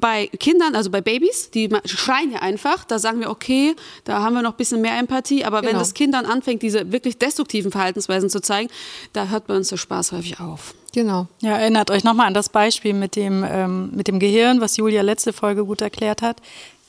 bei 0.00 0.28
Kindern, 0.38 0.74
also 0.74 0.90
bei 0.90 1.00
Babys, 1.00 1.50
die 1.50 1.68
schreien 1.84 2.32
ja 2.32 2.40
einfach, 2.40 2.84
da 2.84 2.98
sagen 2.98 3.20
wir, 3.20 3.30
okay, 3.30 3.74
da 4.04 4.22
haben 4.22 4.34
wir 4.34 4.42
noch 4.42 4.52
ein 4.52 4.56
bisschen 4.56 4.80
mehr 4.80 4.98
Empathie, 4.98 5.44
aber 5.44 5.60
genau. 5.60 5.72
wenn 5.72 5.78
das 5.78 5.94
Kind 5.94 6.14
dann 6.14 6.26
anfängt, 6.26 6.62
diese 6.62 6.92
wirklich 6.92 7.18
destruktiven 7.18 7.70
Verhaltensweisen 7.70 8.30
zu 8.30 8.40
zeigen, 8.40 8.68
da 9.12 9.28
hört 9.28 9.46
bei 9.46 9.56
uns 9.56 9.68
der 9.68 9.76
Spaß 9.76 10.12
häufig 10.12 10.40
auf. 10.40 10.74
Genau. 10.92 11.26
Ja, 11.40 11.58
erinnert 11.58 11.90
euch 11.90 12.04
nochmal 12.04 12.26
an 12.26 12.34
das 12.34 12.48
Beispiel 12.48 12.94
mit 12.94 13.16
dem, 13.16 13.44
ähm, 13.48 13.90
mit 13.94 14.08
dem 14.08 14.18
Gehirn, 14.18 14.60
was 14.60 14.76
Julia 14.76 15.02
letzte 15.02 15.32
Folge 15.32 15.64
gut 15.64 15.80
erklärt 15.80 16.22
hat. 16.22 16.38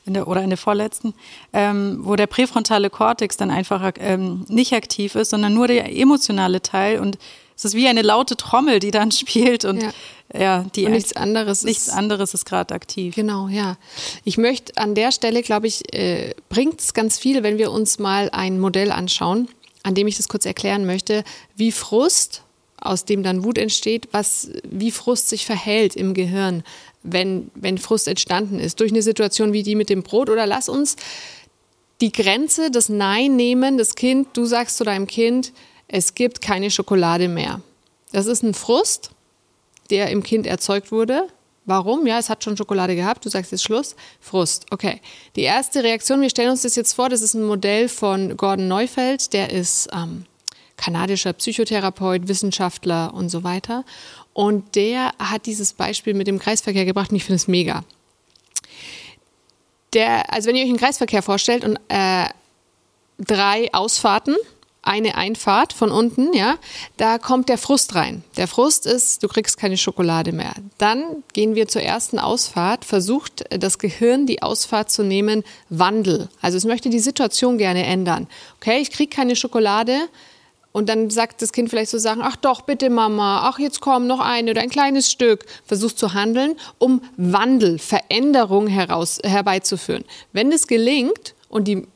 In 0.05 0.13
der, 0.13 0.27
oder 0.27 0.41
in 0.41 0.49
der 0.49 0.57
vorletzten, 0.57 1.13
ähm, 1.53 1.99
wo 2.01 2.15
der 2.15 2.25
präfrontale 2.25 2.89
Kortex 2.89 3.37
dann 3.37 3.51
einfach 3.51 3.91
ähm, 3.99 4.43
nicht 4.47 4.73
aktiv 4.73 5.13
ist, 5.13 5.29
sondern 5.29 5.53
nur 5.53 5.67
der 5.67 5.95
emotionale 5.95 6.63
Teil 6.63 6.99
und 6.99 7.19
es 7.55 7.65
ist 7.65 7.75
wie 7.75 7.87
eine 7.87 8.01
laute 8.01 8.37
Trommel, 8.37 8.79
die 8.79 8.89
dann 8.89 9.11
spielt 9.11 9.65
und 9.65 9.83
ja. 9.83 9.91
Ja, 10.33 10.65
die 10.75 10.85
Und 10.85 10.91
nichts 10.91 11.13
anderes 11.15 11.63
nichts 11.63 11.87
ist, 11.87 11.93
anderes 11.93 12.33
ist 12.33 12.45
gerade 12.45 12.73
aktiv. 12.73 13.15
Genau, 13.15 13.47
ja. 13.47 13.77
Ich 14.23 14.37
möchte 14.37 14.77
an 14.77 14.93
der 14.93 15.11
Stelle, 15.11 15.41
glaube 15.41 15.67
ich, 15.67 15.93
äh, 15.93 16.35
bringt 16.49 16.79
es 16.81 16.93
ganz 16.93 17.17
viel, 17.17 17.41
wenn 17.41 17.57
wir 17.57 17.71
uns 17.71 17.97
mal 17.97 18.29
ein 18.31 18.59
Modell 18.59 18.91
anschauen, 18.91 19.47
an 19.81 19.95
dem 19.95 20.07
ich 20.07 20.17
das 20.17 20.27
kurz 20.27 20.45
erklären 20.45 20.85
möchte, 20.85 21.23
wie 21.55 21.71
Frust, 21.71 22.43
aus 22.79 23.05
dem 23.05 23.23
dann 23.23 23.43
Wut 23.43 23.57
entsteht, 23.57 24.09
was, 24.11 24.51
wie 24.63 24.91
Frust 24.91 25.29
sich 25.29 25.45
verhält 25.45 25.95
im 25.95 26.13
Gehirn, 26.13 26.63
wenn, 27.01 27.49
wenn 27.55 27.77
Frust 27.77 28.07
entstanden 28.07 28.59
ist, 28.59 28.79
durch 28.79 28.91
eine 28.91 29.01
Situation 29.01 29.51
wie 29.51 29.63
die 29.63 29.75
mit 29.75 29.89
dem 29.89 30.03
Brot. 30.03 30.29
Oder 30.29 30.45
lass 30.45 30.69
uns 30.69 30.95
die 32.01 32.11
Grenze 32.11 32.69
des 32.69 32.87
Nein 32.87 33.35
nehmen, 33.35 33.77
das 33.77 33.95
Kind, 33.95 34.29
du 34.33 34.45
sagst 34.45 34.77
zu 34.77 34.83
deinem 34.83 35.07
Kind, 35.07 35.53
es 35.87 36.13
gibt 36.13 36.39
keine 36.41 36.69
Schokolade 36.69 37.27
mehr. 37.27 37.61
Das 38.11 38.27
ist 38.27 38.43
ein 38.43 38.53
Frust, 38.53 39.11
der 39.89 40.09
im 40.09 40.23
Kind 40.23 40.47
erzeugt 40.47 40.91
wurde. 40.91 41.27
Warum? 41.65 42.07
Ja, 42.07 42.17
es 42.17 42.29
hat 42.29 42.43
schon 42.43 42.57
Schokolade 42.57 42.95
gehabt, 42.95 43.23
du 43.25 43.29
sagst 43.29 43.51
jetzt 43.51 43.63
Schluss. 43.63 43.95
Frust. 44.19 44.65
Okay. 44.71 45.01
Die 45.35 45.43
erste 45.43 45.83
Reaktion, 45.83 46.21
wir 46.21 46.29
stellen 46.29 46.49
uns 46.49 46.63
das 46.63 46.75
jetzt 46.75 46.93
vor, 46.93 47.09
das 47.09 47.21
ist 47.21 47.35
ein 47.35 47.45
Modell 47.45 47.89
von 47.89 48.37
Gordon 48.37 48.67
Neufeld, 48.67 49.33
der 49.33 49.51
ist 49.51 49.87
ähm, 49.93 50.25
kanadischer 50.77 51.33
Psychotherapeut, 51.33 52.27
Wissenschaftler 52.27 53.13
und 53.13 53.29
so 53.29 53.43
weiter. 53.43 53.85
Und 54.33 54.75
der 54.75 55.11
hat 55.19 55.45
dieses 55.45 55.73
Beispiel 55.73 56.13
mit 56.13 56.25
dem 56.25 56.39
Kreisverkehr 56.39 56.85
gebracht 56.85 57.11
und 57.11 57.17
ich 57.17 57.25
finde 57.25 57.35
es 57.35 57.47
mega. 57.47 57.83
Der, 59.93 60.31
also 60.33 60.47
wenn 60.47 60.55
ihr 60.55 60.63
euch 60.63 60.69
einen 60.69 60.79
Kreisverkehr 60.79 61.21
vorstellt 61.21 61.63
und 61.63 61.79
äh, 61.89 62.25
drei 63.19 63.71
Ausfahrten, 63.73 64.35
eine 64.89 65.15
Einfahrt 65.15 65.71
von 65.71 65.91
unten, 65.91 66.33
ja, 66.33 66.55
da 66.97 67.19
kommt 67.19 67.47
der 67.47 67.59
Frust 67.59 67.93
rein. 67.93 68.23
Der 68.37 68.47
Frust 68.47 68.87
ist, 68.87 69.21
du 69.21 69.27
kriegst 69.27 69.57
keine 69.57 69.77
Schokolade 69.77 70.31
mehr. 70.31 70.53
Dann 70.79 71.23
gehen 71.33 71.53
wir 71.53 71.67
zur 71.67 71.83
ersten 71.83 72.17
Ausfahrt, 72.17 72.85
versucht 72.85 73.43
das 73.51 73.77
Gehirn 73.77 74.25
die 74.25 74.41
Ausfahrt 74.41 74.89
zu 74.89 75.03
nehmen, 75.03 75.43
Wandel. 75.69 76.27
Also 76.41 76.57
es 76.57 76.65
möchte 76.65 76.89
die 76.89 76.99
Situation 76.99 77.59
gerne 77.59 77.85
ändern. 77.85 78.27
Okay, 78.57 78.79
ich 78.79 78.89
kriege 78.89 79.15
keine 79.15 79.35
Schokolade, 79.35 80.09
und 80.71 80.87
dann 80.87 81.09
sagt 81.09 81.41
das 81.41 81.51
Kind 81.51 81.69
vielleicht 81.69 81.89
so 81.89 81.97
Sachen, 81.97 82.21
ach 82.21 82.35
doch, 82.35 82.61
bitte 82.61 82.91
Mama, 82.91 83.41
ach 83.49 83.57
jetzt 83.57 83.81
komm, 83.81 84.05
noch 84.05 84.19
eine 84.19 84.51
oder 84.51 84.61
ein 84.61 84.69
kleines 84.69 85.11
Stück. 85.11 85.45
Versucht 85.65 85.97
zu 85.97 86.13
handeln, 86.13 86.55
um 86.77 87.01
Wandel, 87.17 87.79
Veränderung 87.79 88.67
heraus, 88.67 89.19
herbeizuführen. 89.23 90.05
Wenn 90.31 90.51
es 90.51 90.67
gelingt 90.67 91.33
und 91.49 91.67
die 91.67 91.87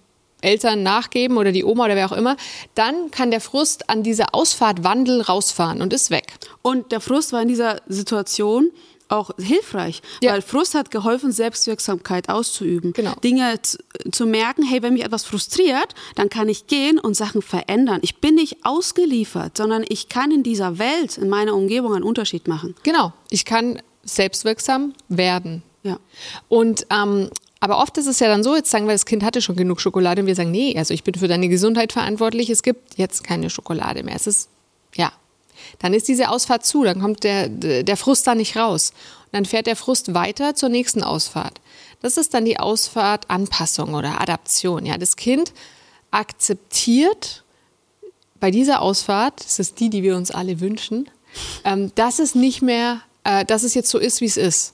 Eltern 0.44 0.84
nachgeben 0.84 1.38
oder 1.38 1.52
die 1.52 1.64
Oma 1.64 1.86
oder 1.86 1.96
wer 1.96 2.12
auch 2.12 2.18
immer, 2.18 2.38
dann 2.76 3.12
kann 3.12 3.32
der 3.32 3.42
Frust 3.42 3.90
an 3.90 4.04
dieser 4.04 4.34
Ausfahrt 4.36 4.84
Wandel 4.84 5.22
rausfahren 5.22 5.82
und 5.82 5.94
ist 5.94 6.12
weg. 6.12 6.34
Und 6.62 6.92
der 6.92 7.02
Frust 7.02 7.34
war 7.34 7.42
in 7.42 7.48
dieser 7.48 7.82
Situation 7.88 8.72
auch 9.10 9.32
hilfreich, 9.38 10.02
ja. 10.22 10.32
weil 10.32 10.42
Frust 10.42 10.74
hat 10.74 10.90
geholfen, 10.90 11.32
Selbstwirksamkeit 11.32 12.30
auszuüben. 12.30 12.94
Genau. 12.94 13.14
Dinge 13.24 13.62
zu, 13.62 13.78
zu, 14.12 14.26
merken, 14.26 14.64
hey, 14.64 14.82
wenn 14.82 14.94
mich 14.94 15.04
etwas 15.04 15.24
frustriert, 15.24 15.94
dann 16.16 16.30
kann 16.30 16.50
ich 16.50 16.68
gehen 16.68 17.00
und 17.00 17.16
Sachen 17.16 17.42
verändern. 17.42 18.00
Ich 18.02 18.18
bin 18.18 18.36
nicht 18.36 18.66
ausgeliefert, 18.66 19.58
sondern 19.58 19.86
ich 19.88 20.10
kann 20.10 20.32
in 20.32 20.42
dieser 20.42 20.80
Welt, 20.80 21.18
in 21.18 21.30
meiner 21.30 21.54
Umgebung 21.54 21.94
einen 21.94 22.04
Unterschied 22.04 22.48
machen. 22.48 22.76
Genau, 22.84 23.14
ich 23.30 23.46
kann 23.46 23.82
selbstwirksam 24.04 24.94
werden. 25.10 25.64
Ja. 25.84 26.00
Und 26.48 26.88
ähm, 26.90 27.30
aber 27.63 27.77
oft 27.77 27.98
ist 27.98 28.08
es 28.08 28.20
ja 28.20 28.27
dann 28.27 28.43
so, 28.43 28.58
jetzt 28.58 28.70
sagen 28.70 28.88
wir, 28.88 28.91
das 28.91 29.05
Kind 29.05 29.24
hatte 29.24 29.41
schon 29.41 29.55
genug 29.55 29.79
Schokolade 29.79 30.20
und 30.20 30.27
wir 30.27 30.36
sagen, 30.36 30.51
nee, 30.51 30.77
also 30.77 30.93
ich 30.93 31.05
bin 31.05 31.15
für 31.15 31.29
deine 31.29 31.48
Gesundheit 31.48 31.93
verantwortlich, 31.93 32.50
es 32.50 32.62
gibt 32.62 32.98
jetzt 32.98 33.24
keine 33.24 33.50
Schokolade 33.50 34.03
mehr. 34.03 34.17
Es 34.17 34.27
ist, 34.27 34.50
ja, 34.96 35.13
dann 35.79 35.93
ist 35.93 36.10
diese 36.10 36.27
Ausfahrt 36.27 36.65
zu, 36.65 36.84
dann 36.84 37.00
kommt 37.00 37.24
der, 37.24 37.48
der 37.48 37.96
Frust 37.96 38.27
da 38.27 38.36
nicht 38.36 38.58
raus. 38.58 38.91
Und 39.27 39.29
dann 39.32 39.46
fährt 39.46 39.67
der 39.67 39.77
Frust 39.77 40.13
weiter 40.13 40.55
zur 40.55 40.67
nächsten 40.67 41.03
Ausfahrt. 41.03 41.62
Das 42.01 42.17
ist 42.17 42.34
dann 42.34 42.43
die 42.43 42.60
Ausfahrt 42.60 43.29
Anpassung 43.29 43.93
oder 43.93 44.20
Adaption. 44.20 44.86
Ja, 44.86 44.98
das 44.98 45.15
Kind 45.15 45.53
akzeptiert 46.12 47.46
bei 48.41 48.51
dieser 48.51 48.82
Ausfahrt, 48.82 49.39
das 49.39 49.60
ist 49.60 49.79
die, 49.79 49.89
die 49.89 50.03
wir 50.03 50.17
uns 50.17 50.32
alle 50.32 50.60
wünschen, 50.60 51.10
ähm, 51.63 51.93
dass 51.96 52.20
es 52.20 52.36
nicht 52.36 52.62
mehr, 52.62 53.00
äh, 53.24 53.46
dass 53.46 53.63
es 53.63 53.74
jetzt 53.74 53.89
so 53.89 54.00
ist, 54.00 54.20
wie 54.20 54.25
es 54.25 54.36
ist. 54.36 54.74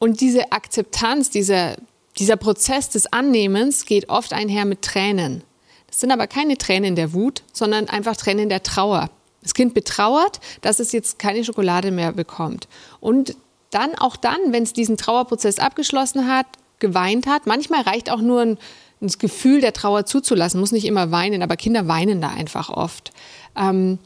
Und 0.00 0.22
diese 0.22 0.50
Akzeptanz, 0.50 1.30
dieser, 1.30 1.76
dieser 2.20 2.36
Prozess 2.36 2.90
des 2.90 3.12
Annehmens 3.12 3.86
geht 3.86 4.10
oft 4.10 4.34
einher 4.34 4.66
mit 4.66 4.82
Tränen. 4.82 5.42
Das 5.88 6.00
sind 6.00 6.12
aber 6.12 6.26
keine 6.26 6.58
Tränen 6.58 6.94
der 6.94 7.14
Wut, 7.14 7.42
sondern 7.52 7.88
einfach 7.88 8.14
Tränen 8.14 8.50
der 8.50 8.62
Trauer. 8.62 9.10
Das 9.42 9.54
Kind 9.54 9.72
betrauert, 9.72 10.38
dass 10.60 10.80
es 10.80 10.92
jetzt 10.92 11.18
keine 11.18 11.42
Schokolade 11.44 11.90
mehr 11.90 12.12
bekommt. 12.12 12.68
Und 13.00 13.36
dann, 13.70 13.94
auch 13.94 14.16
dann, 14.16 14.38
wenn 14.50 14.62
es 14.62 14.74
diesen 14.74 14.98
Trauerprozess 14.98 15.58
abgeschlossen 15.58 16.28
hat, 16.28 16.46
geweint 16.78 17.26
hat, 17.26 17.46
manchmal 17.46 17.82
reicht 17.82 18.10
auch 18.10 18.20
nur 18.20 18.42
ein, 18.42 18.58
ein 19.00 19.08
Gefühl 19.18 19.62
der 19.62 19.72
Trauer 19.72 20.04
zuzulassen, 20.04 20.60
muss 20.60 20.72
nicht 20.72 20.84
immer 20.84 21.10
weinen, 21.10 21.42
aber 21.42 21.56
Kinder 21.56 21.88
weinen 21.88 22.20
da 22.20 22.28
einfach 22.28 22.68
oft. 22.68 23.12
Ähm, 23.56 23.98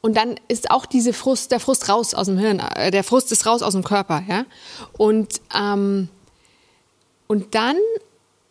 und 0.00 0.16
dann 0.16 0.34
ist 0.48 0.72
auch 0.72 0.86
diese 0.86 1.12
Frust, 1.12 1.52
der 1.52 1.60
Frust 1.60 1.88
raus 1.88 2.14
aus 2.14 2.26
dem 2.26 2.36
Hirn, 2.36 2.58
äh, 2.58 2.90
der 2.90 3.04
Frust 3.04 3.30
ist 3.30 3.46
raus 3.46 3.62
aus 3.62 3.74
dem 3.74 3.84
Körper, 3.84 4.24
ja. 4.28 4.44
Und, 4.98 5.40
ähm, 5.56 6.08
und 7.26 7.54
dann 7.54 7.76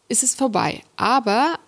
ist 0.07 0.23
es 0.23 0.35
vorbei. 0.35 0.81
Aber 0.95 1.59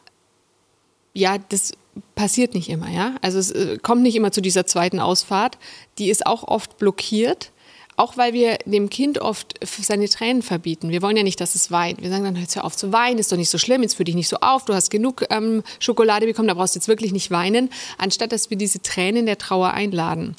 ja, 1.14 1.38
das 1.50 1.72
passiert 2.16 2.54
nicht 2.54 2.70
immer, 2.70 2.90
ja. 2.90 3.16
Also 3.22 3.40
es 3.40 3.52
äh, 3.52 3.78
kommt 3.82 4.02
nicht 4.02 4.16
immer 4.16 4.32
zu 4.32 4.42
dieser 4.42 4.66
zweiten 4.66 5.00
Ausfahrt. 5.00 5.58
Die 5.98 6.10
ist 6.10 6.26
auch 6.26 6.44
oft 6.44 6.78
blockiert. 6.78 7.52
Auch 7.98 8.18
weil 8.18 8.34
wir 8.34 8.58
dem 8.66 8.90
Kind 8.90 9.20
oft 9.20 9.58
seine 9.64 10.10
Tränen 10.10 10.42
verbieten. 10.42 10.90
Wir 10.90 11.02
wollen 11.02 11.16
ja 11.16 11.24
nicht, 11.24 11.40
dass 11.40 11.56
es 11.56 11.72
weint. 11.72 12.02
Wir 12.02 12.10
sagen 12.10 12.26
dann, 12.26 12.36
hör 12.36 12.66
auf 12.66 12.76
zu 12.76 12.92
weinen, 12.92 13.20
ist 13.20 13.32
doch 13.32 13.38
nicht 13.38 13.50
so 13.50 13.58
schlimm, 13.58 13.84
jetzt 13.84 13.96
fühl 13.96 14.04
dich 14.04 14.16
nicht 14.16 14.28
so 14.28 14.36
auf, 14.42 14.66
du 14.66 14.74
hast 14.74 14.90
genug 14.90 15.26
ähm, 15.30 15.64
Schokolade 15.80 16.26
bekommen, 16.26 16.50
da 16.50 16.56
brauchst 16.56 16.76
du 16.76 16.80
jetzt 16.80 16.90
wirklich 16.90 17.14
nicht 17.14 17.32
weinen, 17.32 17.70
anstatt 17.98 18.34
dass 18.34 18.50
wir 18.50 18.58
diese 18.58 18.82
Tränen 18.82 19.26
der 19.26 19.38
Trauer 19.38 19.72
einladen. 19.72 20.36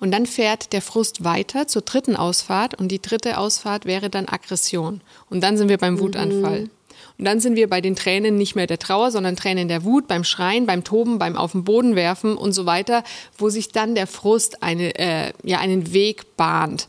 Und 0.00 0.10
dann 0.10 0.26
fährt 0.26 0.72
der 0.72 0.82
Frust 0.82 1.24
weiter 1.24 1.66
zur 1.68 1.82
dritten 1.82 2.16
Ausfahrt 2.16 2.74
und 2.74 2.88
die 2.88 3.02
dritte 3.02 3.38
Ausfahrt 3.38 3.84
wäre 3.84 4.10
dann 4.10 4.28
Aggression. 4.28 5.00
Und 5.28 5.42
dann 5.42 5.56
sind 5.56 5.68
wir 5.68 5.78
beim 5.78 5.98
Wutanfall. 5.98 6.62
Mhm. 6.62 6.70
Und 7.18 7.26
dann 7.26 7.40
sind 7.40 7.54
wir 7.54 7.68
bei 7.68 7.82
den 7.82 7.96
Tränen 7.96 8.36
nicht 8.36 8.56
mehr 8.56 8.66
der 8.66 8.78
Trauer, 8.78 9.10
sondern 9.10 9.36
Tränen 9.36 9.68
der 9.68 9.84
Wut, 9.84 10.08
beim 10.08 10.24
Schreien, 10.24 10.64
beim 10.64 10.84
Toben, 10.84 11.18
beim 11.18 11.36
auf 11.36 11.52
den 11.52 11.64
Boden 11.64 11.94
werfen 11.94 12.34
und 12.34 12.52
so 12.52 12.64
weiter, 12.64 13.04
wo 13.36 13.50
sich 13.50 13.68
dann 13.68 13.94
der 13.94 14.06
Frust 14.06 14.62
eine, 14.62 14.98
äh, 14.98 15.32
ja, 15.42 15.58
einen 15.58 15.92
Weg 15.92 16.36
bahnt. 16.38 16.88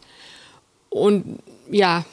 Und 0.90 1.40
ja, 1.70 2.06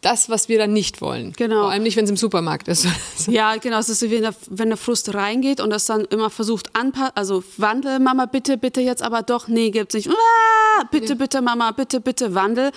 das, 0.00 0.28
was 0.30 0.48
wir 0.48 0.58
dann 0.58 0.72
nicht 0.72 1.00
wollen. 1.00 1.32
Genau. 1.32 1.62
Vor 1.62 1.70
allem 1.70 1.82
nicht, 1.82 1.96
wenn 1.96 2.04
es 2.04 2.10
im 2.10 2.16
Supermarkt 2.16 2.68
ist. 2.68 2.86
ja, 3.26 3.56
genau. 3.56 3.78
Es 3.78 3.88
ist 3.88 4.02
wie 4.02 4.10
wenn 4.10 4.22
der, 4.22 4.34
wenn 4.48 4.68
der 4.68 4.76
Frust 4.76 5.12
reingeht 5.14 5.60
und 5.60 5.70
das 5.70 5.86
dann 5.86 6.04
immer 6.06 6.30
versucht 6.30 6.74
anpassen, 6.76 7.12
also 7.16 7.42
wandel, 7.56 7.98
Mama, 7.98 8.26
bitte, 8.26 8.56
bitte 8.58 8.80
jetzt 8.80 9.02
aber 9.02 9.22
doch, 9.22 9.48
nee, 9.48 9.70
gibt's 9.70 9.94
nicht. 9.94 10.08
Bitte, 10.92 11.16
bitte, 11.16 11.42
Mama, 11.42 11.72
bitte, 11.72 12.00
bitte, 12.00 12.34
wandel 12.34 12.70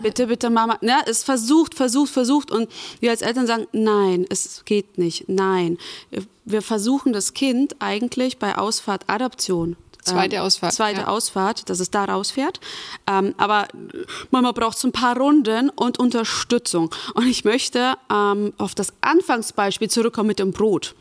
bitte, 0.00 0.26
bitte, 0.26 0.50
Mama. 0.50 0.78
Ja, 0.80 1.02
es 1.06 1.22
versucht, 1.22 1.74
versucht, 1.74 2.10
versucht. 2.10 2.50
Und 2.50 2.70
wir 3.00 3.10
als 3.10 3.22
Eltern 3.22 3.46
sagen, 3.46 3.66
nein, 3.72 4.26
es 4.28 4.64
geht 4.64 4.98
nicht, 4.98 5.28
nein. 5.28 5.78
Wir 6.44 6.62
versuchen 6.62 7.12
das 7.12 7.34
Kind 7.34 7.76
eigentlich 7.80 8.38
bei 8.38 8.56
Ausfahrt 8.56 9.04
Adoption 9.08 9.76
Zweite 10.02 10.36
ähm, 10.36 10.42
Ausfahrt. 10.42 10.72
Zweite 10.72 11.00
ja. 11.02 11.06
Ausfahrt, 11.06 11.68
dass 11.70 11.80
es 11.80 11.90
da 11.90 12.04
rausfährt. 12.04 12.60
Ähm, 13.06 13.34
aber 13.38 13.68
Mama 14.30 14.52
braucht 14.52 14.78
so 14.78 14.88
ein 14.88 14.92
paar 14.92 15.16
Runden 15.16 15.70
und 15.70 15.98
Unterstützung. 15.98 16.90
Und 17.14 17.26
ich 17.26 17.44
möchte 17.44 17.94
ähm, 18.12 18.52
auf 18.58 18.74
das 18.74 18.92
Anfangsbeispiel 19.00 19.88
zurückkommen 19.88 20.28
mit 20.28 20.38
dem 20.38 20.52
Brot 20.52 20.94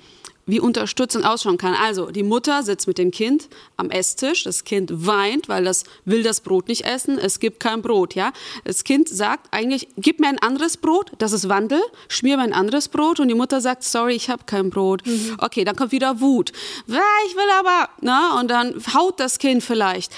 wie 0.51 0.59
Unterstützung 0.59 1.23
ausschauen 1.23 1.57
kann. 1.57 1.73
Also 1.73 2.11
die 2.11 2.23
Mutter 2.23 2.61
sitzt 2.61 2.85
mit 2.85 2.97
dem 2.97 3.09
Kind 3.09 3.47
am 3.77 3.89
Esstisch, 3.89 4.43
das 4.43 4.65
Kind 4.65 5.07
weint, 5.07 5.47
weil 5.47 5.63
das 5.63 5.85
will 6.03 6.23
das 6.23 6.41
Brot 6.41 6.67
nicht 6.67 6.85
essen, 6.85 7.17
es 7.17 7.39
gibt 7.39 7.61
kein 7.61 7.81
Brot, 7.81 8.15
ja. 8.15 8.33
Das 8.65 8.83
Kind 8.83 9.07
sagt 9.07 9.47
eigentlich, 9.51 9.87
gib 9.95 10.19
mir 10.19 10.27
ein 10.27 10.39
anderes 10.39 10.75
Brot, 10.75 11.13
das 11.19 11.31
ist 11.31 11.47
Wandel, 11.47 11.81
schmier 12.09 12.35
mir 12.35 12.43
ein 12.43 12.53
anderes 12.53 12.89
Brot 12.89 13.21
und 13.21 13.29
die 13.29 13.33
Mutter 13.33 13.61
sagt, 13.61 13.83
sorry, 13.83 14.13
ich 14.13 14.29
habe 14.29 14.43
kein 14.45 14.69
Brot. 14.69 15.05
Mhm. 15.07 15.37
Okay, 15.37 15.63
dann 15.63 15.77
kommt 15.77 15.93
wieder 15.93 16.19
Wut. 16.19 16.51
Ich 16.85 17.35
will 17.35 17.49
aber, 17.57 17.89
na, 18.01 18.37
und 18.37 18.51
dann 18.51 18.75
haut 18.93 19.21
das 19.21 19.39
Kind 19.39 19.63
vielleicht. 19.63 20.11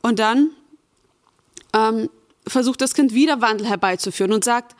Und 0.00 0.18
dann 0.18 0.50
ähm, 1.74 2.08
versucht 2.46 2.80
das 2.80 2.94
Kind 2.94 3.12
wieder 3.12 3.42
Wandel 3.42 3.68
herbeizuführen 3.68 4.32
und 4.32 4.44
sagt, 4.44 4.74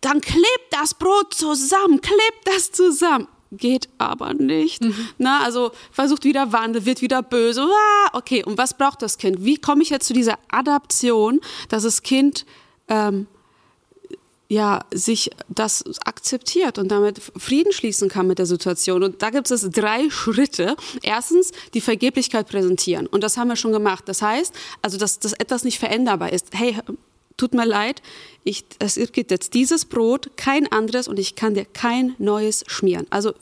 dann 0.00 0.22
klebt 0.22 0.68
das 0.70 0.94
Brot 0.94 1.34
zusammen, 1.34 2.00
klebt 2.00 2.46
das 2.46 2.72
zusammen 2.72 3.28
geht 3.52 3.88
aber 3.98 4.34
nicht. 4.34 4.82
Mhm. 4.82 5.08
Na, 5.18 5.42
also 5.42 5.72
versucht 5.90 6.24
wieder 6.24 6.52
Wandel, 6.52 6.84
wird 6.84 7.00
wieder 7.00 7.22
böse. 7.22 7.62
Ah, 7.62 8.10
okay, 8.12 8.44
und 8.44 8.58
was 8.58 8.76
braucht 8.76 9.02
das 9.02 9.18
Kind? 9.18 9.44
Wie 9.44 9.56
komme 9.56 9.82
ich 9.82 9.90
jetzt 9.90 10.06
zu 10.06 10.12
dieser 10.12 10.38
Adaption, 10.48 11.40
dass 11.68 11.82
das 11.82 12.02
Kind 12.02 12.44
ähm, 12.88 13.26
ja, 14.50 14.80
sich 14.92 15.30
das 15.48 15.84
akzeptiert 16.06 16.78
und 16.78 16.88
damit 16.88 17.20
Frieden 17.36 17.70
schließen 17.70 18.08
kann 18.08 18.26
mit 18.26 18.38
der 18.38 18.46
Situation. 18.46 19.02
Und 19.02 19.22
da 19.22 19.28
gibt 19.28 19.50
es 19.50 19.68
drei 19.70 20.08
Schritte. 20.08 20.74
Erstens, 21.02 21.52
die 21.74 21.82
Vergeblichkeit 21.82 22.48
präsentieren. 22.48 23.06
Und 23.06 23.22
das 23.22 23.36
haben 23.36 23.48
wir 23.48 23.56
schon 23.56 23.72
gemacht. 23.72 24.04
Das 24.08 24.22
heißt, 24.22 24.54
also, 24.80 24.96
dass, 24.96 25.18
dass 25.18 25.34
etwas 25.34 25.64
nicht 25.64 25.78
veränderbar 25.78 26.32
ist. 26.32 26.46
Hey, 26.52 26.76
tut 27.38 27.54
mir 27.54 27.64
leid, 27.64 28.02
ich, 28.44 28.64
es 28.78 28.96
gibt 29.12 29.30
jetzt 29.30 29.54
dieses 29.54 29.86
Brot, 29.86 30.36
kein 30.36 30.70
anderes 30.70 31.08
und 31.08 31.18
ich 31.18 31.34
kann 31.34 31.54
dir 31.54 31.64
kein 31.64 32.14
neues 32.18 32.64
schmieren. 32.66 33.06
Also 33.08 33.32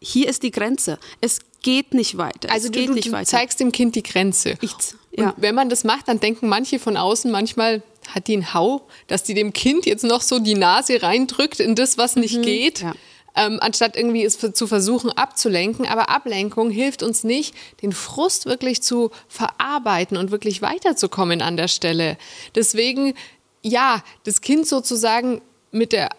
hier 0.00 0.28
ist 0.28 0.44
die 0.44 0.50
Grenze. 0.52 0.98
Es 1.20 1.40
geht 1.62 1.92
nicht 1.94 2.16
weiter. 2.16 2.50
Also 2.50 2.66
es 2.66 2.72
du, 2.72 2.78
geht 2.78 2.88
du, 2.88 2.94
nicht 2.94 3.08
du 3.08 3.12
weiter. 3.12 3.26
zeigst 3.26 3.60
dem 3.60 3.72
Kind 3.72 3.96
die 3.96 4.02
Grenze. 4.02 4.56
Ich, 4.60 4.72
ja. 5.12 5.30
Und 5.30 5.34
wenn 5.38 5.54
man 5.54 5.68
das 5.68 5.84
macht, 5.84 6.08
dann 6.08 6.20
denken 6.20 6.48
manche 6.48 6.78
von 6.78 6.96
außen 6.96 7.30
manchmal, 7.30 7.82
hat 8.08 8.28
die 8.28 8.34
einen 8.34 8.54
Hau, 8.54 8.86
dass 9.08 9.22
die 9.22 9.34
dem 9.34 9.52
Kind 9.52 9.86
jetzt 9.86 10.04
noch 10.04 10.22
so 10.22 10.38
die 10.38 10.54
Nase 10.54 11.02
reindrückt 11.02 11.60
in 11.60 11.74
das, 11.74 11.98
was 11.98 12.16
nicht 12.16 12.42
geht. 12.42 12.80
ja. 12.80 12.94
Ähm, 13.36 13.58
anstatt 13.60 13.96
irgendwie 13.96 14.24
es 14.24 14.38
zu 14.38 14.66
versuchen 14.66 15.10
abzulenken. 15.10 15.86
Aber 15.86 16.08
Ablenkung 16.08 16.70
hilft 16.70 17.02
uns 17.02 17.22
nicht, 17.24 17.54
den 17.82 17.92
Frust 17.92 18.46
wirklich 18.46 18.82
zu 18.82 19.10
verarbeiten 19.28 20.16
und 20.16 20.30
wirklich 20.30 20.62
weiterzukommen 20.62 21.40
an 21.42 21.56
der 21.56 21.68
Stelle. 21.68 22.16
Deswegen, 22.54 23.14
ja, 23.62 24.02
das 24.24 24.40
Kind 24.40 24.66
sozusagen 24.66 25.40
mit 25.70 25.92
der 25.92 26.10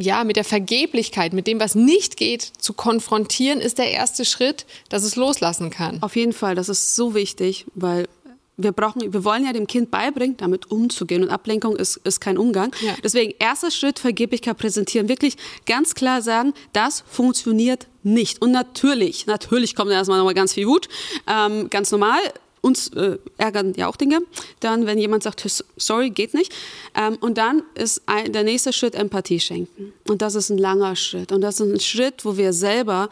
ja, 0.00 0.22
mit 0.22 0.36
der 0.36 0.44
Vergeblichkeit, 0.44 1.32
mit 1.32 1.48
dem, 1.48 1.58
was 1.58 1.74
nicht 1.74 2.16
geht, 2.16 2.42
zu 2.42 2.72
konfrontieren, 2.72 3.60
ist 3.60 3.78
der 3.78 3.90
erste 3.90 4.24
Schritt, 4.24 4.64
dass 4.88 5.02
es 5.02 5.16
loslassen 5.16 5.70
kann. 5.70 6.00
Auf 6.02 6.14
jeden 6.14 6.32
Fall, 6.32 6.54
das 6.54 6.68
ist 6.68 6.94
so 6.94 7.14
wichtig, 7.14 7.66
weil 7.74 8.08
wir 8.58 8.72
brauchen, 8.72 9.12
wir 9.12 9.24
wollen 9.24 9.44
ja 9.44 9.52
dem 9.52 9.66
Kind 9.66 9.90
beibringen, 9.90 10.36
damit 10.36 10.70
umzugehen. 10.70 11.22
Und 11.22 11.30
Ablenkung 11.30 11.76
ist, 11.76 11.96
ist 11.98 12.20
kein 12.20 12.36
Umgang. 12.36 12.74
Ja. 12.82 12.94
Deswegen 13.02 13.32
erster 13.38 13.70
Schritt, 13.70 14.00
Vergeblichkeit 14.00 14.58
präsentieren. 14.58 15.08
Wirklich 15.08 15.36
ganz 15.64 15.94
klar 15.94 16.20
sagen, 16.22 16.52
das 16.72 17.04
funktioniert 17.08 17.86
nicht. 18.02 18.42
Und 18.42 18.50
natürlich, 18.50 19.26
natürlich 19.26 19.76
kommt 19.76 19.92
erstmal 19.92 20.18
nochmal 20.18 20.34
ganz 20.34 20.54
viel 20.54 20.66
Wut. 20.66 20.88
Ähm, 21.26 21.70
ganz 21.70 21.90
normal. 21.92 22.18
Uns 22.60 22.88
äh, 22.88 23.18
ärgern 23.36 23.74
ja 23.76 23.86
auch 23.86 23.94
Dinge. 23.94 24.18
Dann, 24.58 24.86
wenn 24.86 24.98
jemand 24.98 25.22
sagt, 25.22 25.62
sorry, 25.76 26.10
geht 26.10 26.34
nicht. 26.34 26.52
Ähm, 26.96 27.16
und 27.20 27.38
dann 27.38 27.62
ist 27.76 28.02
ein, 28.06 28.32
der 28.32 28.42
nächste 28.42 28.72
Schritt 28.72 28.96
Empathie 28.96 29.38
schenken. 29.38 29.92
Und 30.08 30.20
das 30.20 30.34
ist 30.34 30.50
ein 30.50 30.58
langer 30.58 30.96
Schritt. 30.96 31.30
Und 31.30 31.42
das 31.42 31.60
ist 31.60 31.72
ein 31.72 31.78
Schritt, 31.78 32.24
wo 32.24 32.36
wir 32.36 32.52
selber, 32.52 33.08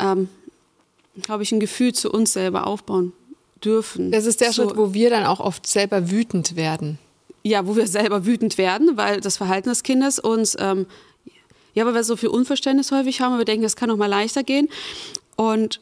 ähm, 0.00 0.28
glaube 1.22 1.44
ich, 1.44 1.52
ein 1.52 1.60
Gefühl 1.60 1.94
zu 1.94 2.10
uns 2.10 2.32
selber 2.32 2.66
aufbauen 2.66 3.12
dürfen. 3.64 4.10
Das 4.12 4.26
ist 4.26 4.40
der 4.40 4.52
so, 4.52 4.64
Schritt, 4.64 4.76
wo 4.76 4.94
wir 4.94 5.10
dann 5.10 5.24
auch 5.24 5.40
oft 5.40 5.66
selber 5.66 6.10
wütend 6.10 6.56
werden. 6.56 6.98
Ja, 7.42 7.66
wo 7.66 7.76
wir 7.76 7.86
selber 7.86 8.26
wütend 8.26 8.58
werden, 8.58 8.96
weil 8.96 9.20
das 9.20 9.36
Verhalten 9.36 9.68
des 9.68 9.82
Kindes 9.82 10.18
uns, 10.18 10.56
ähm, 10.58 10.86
ja, 11.74 11.86
weil 11.86 11.94
wir 11.94 12.04
so 12.04 12.16
viel 12.16 12.28
Unverständnis 12.30 12.90
häufig 12.92 13.20
haben, 13.20 13.32
aber 13.32 13.40
wir 13.42 13.44
denken, 13.44 13.64
es 13.64 13.76
kann 13.76 13.88
noch 13.88 13.96
mal 13.96 14.06
leichter 14.06 14.42
gehen. 14.42 14.68
Und 15.36 15.80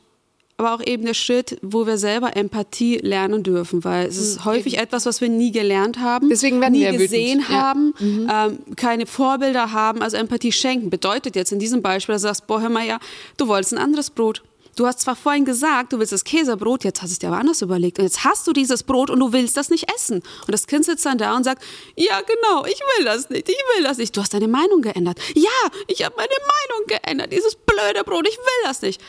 aber 0.59 0.75
auch 0.75 0.83
eben 0.83 1.05
der 1.05 1.13
Schritt, 1.13 1.59
wo 1.61 1.87
wir 1.87 1.99
selber 1.99 2.35
Empathie 2.35 2.97
lernen 2.97 3.43
dürfen, 3.43 3.85
weil 3.85 4.07
es 4.07 4.17
ist 4.17 4.47
häufig 4.47 4.79
etwas, 4.79 5.05
was 5.05 5.21
wir 5.21 5.29
nie 5.29 5.53
gelernt 5.53 5.99
haben, 5.99 6.31
Deswegen 6.31 6.63
werden 6.63 6.73
nie 6.73 6.81
wir 6.81 6.93
wütend. 6.95 7.11
gesehen 7.11 7.41
Ja. 7.41 7.49
haben, 7.49 7.95
ähm, 8.01 8.59
keine 8.75 9.05
Vorbilder 9.05 9.73
haben. 9.73 10.01
Also 10.01 10.17
Empathie 10.17 10.53
schenken 10.53 10.89
bedeutet 10.89 11.37
jetzt 11.37 11.53
in 11.53 11.59
diesem 11.59 11.83
Beispiel, 11.83 12.15
dass 12.15 12.23
du 12.23 12.29
sagst, 12.29 12.47
boah, 12.47 12.63
hör 12.63 12.71
mal 12.71 12.87
ja, 12.87 12.99
du 13.37 13.49
wolltest 13.49 13.75
ein 13.75 13.79
anderes 13.79 14.09
Brot. 14.09 14.43
Du 14.77 14.87
hast 14.87 15.01
zwar 15.01 15.17
vorhin 15.17 15.47
gesagt, 15.47 15.95
du 15.95 15.99
willst 15.99 16.13
das 16.13 16.23
Käsebrot, 16.23 16.85
jetzt 16.85 17.01
hast 17.01 17.09
du 17.09 17.13
es 17.15 17.19
dir 17.19 17.29
aber 17.29 17.39
anders 17.39 17.63
überlegt. 17.63 17.99
Und 17.99 18.05
jetzt 18.05 18.25
hast 18.25 18.47
du 18.47 18.53
dieses 18.53 18.83
Brot 18.83 19.09
und 19.09 19.19
du 19.21 19.33
willst 19.33 19.57
das 19.57 19.71
nicht 19.71 19.91
essen. 19.95 20.17
Und 20.17 20.53
das 20.53 20.67
Kind 20.67 20.85
sitzt 20.85 21.07
dann 21.07 21.17
da 21.17 21.35
und 21.35 21.45
sagt, 21.45 21.65
ja 21.97 22.21
genau, 22.21 22.67
ich 22.67 22.79
will 22.79 23.07
das 23.07 23.31
nicht, 23.31 23.49
ich 23.49 23.57
will 23.75 23.85
das 23.85 23.97
nicht. 23.97 24.15
Du 24.15 24.21
hast 24.21 24.35
deine 24.35 24.49
Meinung 24.49 24.83
geändert. 24.83 25.19
Ja, 25.35 25.51
ich 25.89 26.05
habe 26.05 26.15
meine 26.17 26.29
Meinung 26.29 26.87
geändert. 26.89 27.33
Dieses 27.33 27.55
blöde 27.57 28.05
Brot, 28.05 28.29
ich 28.29 28.37
will 28.37 28.65
das 28.65 28.83
nicht. 28.83 29.01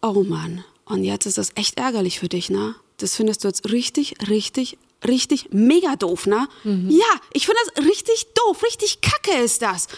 Oh 0.00 0.22
Mann, 0.22 0.64
und 0.84 1.02
jetzt 1.02 1.26
ist 1.26 1.38
das 1.38 1.50
echt 1.56 1.76
ärgerlich 1.76 2.20
für 2.20 2.28
dich, 2.28 2.48
ne? 2.48 2.76
Das 2.98 3.16
findest 3.16 3.42
du 3.42 3.48
jetzt 3.48 3.72
richtig, 3.72 4.14
richtig, 4.28 4.78
richtig 5.04 5.48
mega 5.50 5.96
doof, 5.96 6.26
ne? 6.26 6.46
Ja, 6.62 7.20
ich 7.32 7.46
finde 7.46 7.60
das 7.66 7.84
richtig 7.84 8.28
doof, 8.34 8.62
richtig 8.62 9.00
kacke 9.00 9.42
ist 9.42 9.60
das. 9.60 9.88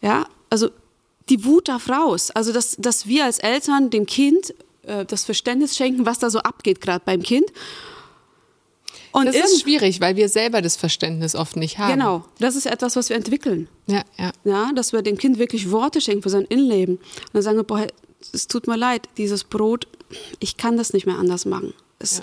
Ja, 0.00 0.26
also 0.48 0.70
die 1.28 1.44
Wut 1.44 1.68
darf 1.68 1.88
raus. 1.88 2.30
Also, 2.30 2.52
dass, 2.52 2.76
dass 2.78 3.06
wir 3.06 3.24
als 3.24 3.38
Eltern 3.38 3.90
dem 3.90 4.06
Kind 4.06 4.54
äh, 4.82 5.04
das 5.04 5.24
Verständnis 5.24 5.76
schenken, 5.76 6.06
was 6.06 6.18
da 6.18 6.30
so 6.30 6.40
abgeht, 6.40 6.80
gerade 6.80 7.02
beim 7.04 7.22
Kind. 7.22 7.46
Und 9.12 9.26
Das 9.26 9.36
ist 9.36 9.60
schwierig, 9.60 10.00
weil 10.00 10.16
wir 10.16 10.28
selber 10.28 10.62
das 10.62 10.76
Verständnis 10.76 11.34
oft 11.34 11.56
nicht 11.56 11.78
haben. 11.78 11.92
Genau, 11.92 12.24
das 12.38 12.56
ist 12.56 12.66
etwas, 12.66 12.96
was 12.96 13.10
wir 13.10 13.16
entwickeln. 13.16 13.68
Ja, 13.86 14.02
ja. 14.18 14.32
Ja, 14.44 14.72
dass 14.74 14.92
wir 14.92 15.02
dem 15.02 15.18
Kind 15.18 15.38
wirklich 15.38 15.70
Worte 15.70 16.00
schenken 16.00 16.22
für 16.22 16.30
sein 16.30 16.46
Innenleben. 16.46 16.96
Und 16.96 17.34
dann 17.34 17.42
sagen 17.42 17.58
wir, 17.58 17.64
boah, 17.64 17.86
es 18.32 18.48
tut 18.48 18.66
mir 18.66 18.76
leid, 18.76 19.08
dieses 19.18 19.44
Brot, 19.44 19.86
ich 20.40 20.56
kann 20.56 20.76
das 20.78 20.94
nicht 20.94 21.04
mehr 21.06 21.18
anders 21.18 21.44
machen. 21.44 21.74
Es, 21.98 22.22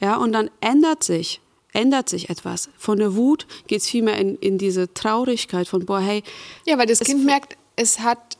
ja. 0.00 0.16
und 0.16 0.32
dann 0.32 0.50
ändert 0.60 1.04
sich, 1.04 1.40
ändert 1.72 2.08
sich 2.08 2.28
etwas. 2.28 2.68
Von 2.76 2.98
der 2.98 3.16
Wut 3.16 3.46
geht 3.66 3.80
es 3.80 3.88
vielmehr 3.88 4.18
in, 4.18 4.36
in 4.36 4.58
diese 4.58 4.92
Traurigkeit 4.92 5.68
von, 5.68 5.86
boah, 5.86 6.00
hey, 6.00 6.22
Ja, 6.66 6.76
weil 6.76 6.86
das 6.86 7.00
Kind 7.00 7.24
merkt, 7.24 7.56
es 7.76 8.00
hat, 8.00 8.35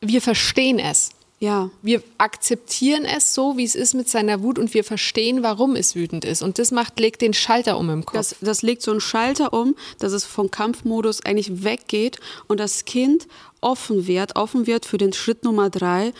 wir 0.00 0.20
verstehen 0.20 0.78
es. 0.78 1.10
ja, 1.40 1.70
Wir 1.82 2.02
akzeptieren 2.18 3.04
es 3.04 3.34
so, 3.34 3.56
wie 3.56 3.64
es 3.64 3.74
ist 3.74 3.94
mit 3.94 4.08
seiner 4.08 4.42
Wut 4.42 4.58
und 4.58 4.74
wir 4.74 4.84
verstehen, 4.84 5.42
warum 5.42 5.76
es 5.76 5.94
wütend 5.94 6.24
ist. 6.24 6.42
Und 6.42 6.58
das 6.58 6.70
macht, 6.70 6.98
legt 6.98 7.22
den 7.22 7.34
Schalter 7.34 7.78
um 7.78 7.90
im 7.90 8.04
Kopf. 8.04 8.16
das, 8.16 8.36
das 8.40 8.62
legt 8.62 8.82
so 8.82 8.90
einen 8.90 9.00
Schalter 9.00 9.52
um, 9.52 9.76
dass 9.98 10.12
es 10.12 10.24
vom 10.24 10.50
Kampfmodus 10.50 11.24
eigentlich 11.24 11.64
weggeht 11.64 12.18
und 12.48 12.58
das 12.58 12.84
Kind 12.84 13.28
offen 13.60 14.06
wird, 14.06 14.36
offen 14.36 14.66
wird 14.66 14.86
für 14.86 14.98
den 14.98 15.12
Schritt 15.12 15.44
Nummer 15.44 15.70
drei, 15.70 16.12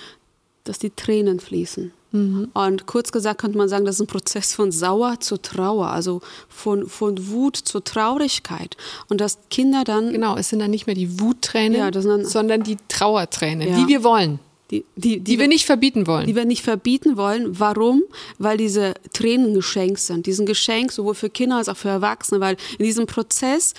dass 0.65 0.79
die 0.79 0.91
Tränen 0.91 1.41
fließen. 1.41 1.93
Und 2.11 2.87
kurz 2.87 3.13
gesagt 3.13 3.39
könnte 3.41 3.59
man 3.59 3.69
sagen, 3.69 3.85
das 3.85 3.97
ist 3.97 4.01
ein 4.01 4.07
Prozess 4.07 4.55
von 4.55 4.73
Sauer 4.73 5.21
zu 5.21 5.37
Trauer, 5.37 5.89
also 5.89 6.23
von, 6.49 6.87
von 6.89 7.29
Wut 7.29 7.57
zu 7.57 7.81
Traurigkeit. 7.81 8.77
Und 9.11 9.21
dass 9.21 9.39
Kinder 9.51 9.85
dann, 9.85 10.13
genau, 10.13 10.37
es 10.37 10.49
sind 10.49 10.61
dann 10.61 10.71
nicht 10.71 10.87
mehr 10.87 10.95
die 10.97 11.21
Wuttränen, 11.21 11.77
Ja, 11.79 11.91
sondern 11.93 12.63
die 12.63 12.79
Trauertränen, 12.89 13.69
Ja. 13.69 13.77
die 13.77 13.89
wir 13.89 14.05
wollen, 14.05 14.39
die, 14.71 14.85
die, 14.97 15.21
die, 15.21 15.39
wir 15.39 15.49
nicht 15.49 15.67
verbieten 15.67 16.07
wollen. 16.07 16.27
die 16.27 16.35
wir 16.37 16.45
nicht 16.45 16.63
verbieten 16.63 17.17
wollen. 17.17 17.59
Warum? 17.59 18.03
Weil 18.39 18.57
diese 18.57 18.95
Tränen 19.13 19.55
Geschenk 19.55 19.99
sind. 19.99 20.27
Diesen 20.27 20.47
Geschenk 20.47 20.93
sowohl 20.93 21.15
für 21.15 21.31
Kinder 21.31 21.57
als 21.57 21.69
auch 21.69 21.77
für 21.77 21.89
Erwachsene, 21.89 22.41
weil 22.41 22.57
in 22.79 22.85
diesem 22.85 23.07
Prozess 23.07 23.75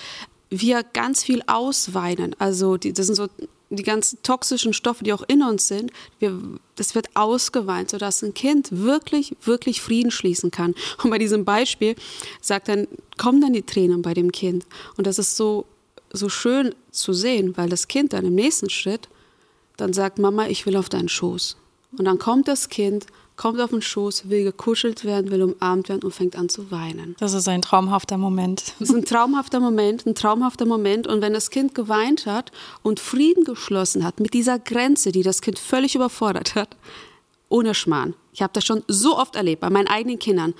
wir 0.49 0.83
ganz 0.83 1.23
viel 1.23 1.41
ausweinen. 1.47 2.35
Also 2.39 2.77
die, 2.77 2.93
das 2.93 3.05
sind 3.05 3.15
so 3.15 3.27
die 3.69 3.83
ganzen 3.83 4.21
toxischen 4.23 4.73
Stoffe, 4.73 5.03
die 5.03 5.13
auch 5.13 5.23
in 5.27 5.43
uns 5.43 5.67
sind. 5.67 5.91
Wir, 6.17 6.39
das 6.75 6.95
wird 6.95 7.15
ausgeweint, 7.15 7.91
sodass 7.91 8.23
ein 8.23 8.33
Kind 8.33 8.69
wirklich, 8.71 9.35
wirklich 9.43 9.81
Frieden 9.81 10.12
schließen 10.12 10.49
kann. 10.49 10.73
Und 11.03 11.12
bei 11.12 11.19
diesem 11.19 11.45
Beispiel 11.45 11.95
sagt 12.41 12.67
dann, 12.67 12.88
kommen 13.17 13.41
dann 13.41 13.53
die 13.53 13.62
Tränen 13.62 14.01
bei 14.01 14.13
dem 14.13 14.31
Kind. 14.31 14.65
Und 14.97 15.05
das 15.05 15.19
ist 15.19 15.38
so, 15.38 15.65
so 16.12 16.29
schön 16.29 16.73
zu 16.91 17.13
sehen, 17.13 17.55
weil 17.57 17.69
das 17.69 17.88
Kind 17.88 18.13
dann 18.13 18.25
im 18.25 18.35
nächsten 18.35 18.69
Schritt 18.69 19.07
dann 19.77 19.93
sagt 19.93 20.19
Mama, 20.19 20.47
ich 20.47 20.65
will 20.65 20.75
auf 20.75 20.89
deinen 20.89 21.09
Schoß. 21.09 21.55
Und 21.97 22.05
dann 22.05 22.19
kommt 22.19 22.47
das 22.47 22.69
Kind, 22.69 23.05
kommt 23.39 23.62
auf 23.62 23.69
den 23.69 23.82
Schoß, 23.82 24.28
will 24.28 24.43
gekuschelt 24.43 25.06
werden, 25.06 25.32
will 25.32 25.41
umarmt 25.41 25.88
werden 25.88 26.04
und 26.04 26.12
fängt 26.12 26.36
an 26.36 26.49
zu 26.49 26.71
weinen. 26.71 27.15
Das 27.19 27.34
ist 27.34 27.47
ein 27.47 27.62
traumhafter 27.62 28.17
Moment. 28.17 28.73
Das 28.80 28.89
ist 28.89 28.95
ein 28.95 29.06
traumhafter 29.06 29.62
Moment, 29.62 30.06
ein 30.06 30.13
traumhafter 30.13 30.65
Moment. 30.65 31.08
Und 31.08 31.21
wenn 31.21 31.32
das 31.32 31.49
Kind 31.49 31.73
geweint 31.73 32.25
hat 32.25 32.52
und 32.84 32.99
Frieden 32.99 33.45
geschlossen 33.45 34.04
hat 34.04 34.19
mit 34.19 34.34
dieser 34.34 34.60
Grenze, 34.60 35.13
die 35.13 35.23
das 35.23 35.41
Kind 35.41 35.58
völlig 35.58 35.95
überfordert 35.95 36.56
hat, 36.56 36.75
ohne 37.47 37.73
Schmarrn. 37.73 38.13
Ich 38.34 38.41
habe 38.41 38.52
das 38.52 38.65
schon 38.65 38.84
so 38.89 39.17
oft 39.17 39.38
erlebt 39.38 39.62
bei 39.62 39.69
meinen 39.69 39.88
eigenen 39.88 40.19
Kindern. 40.19 40.54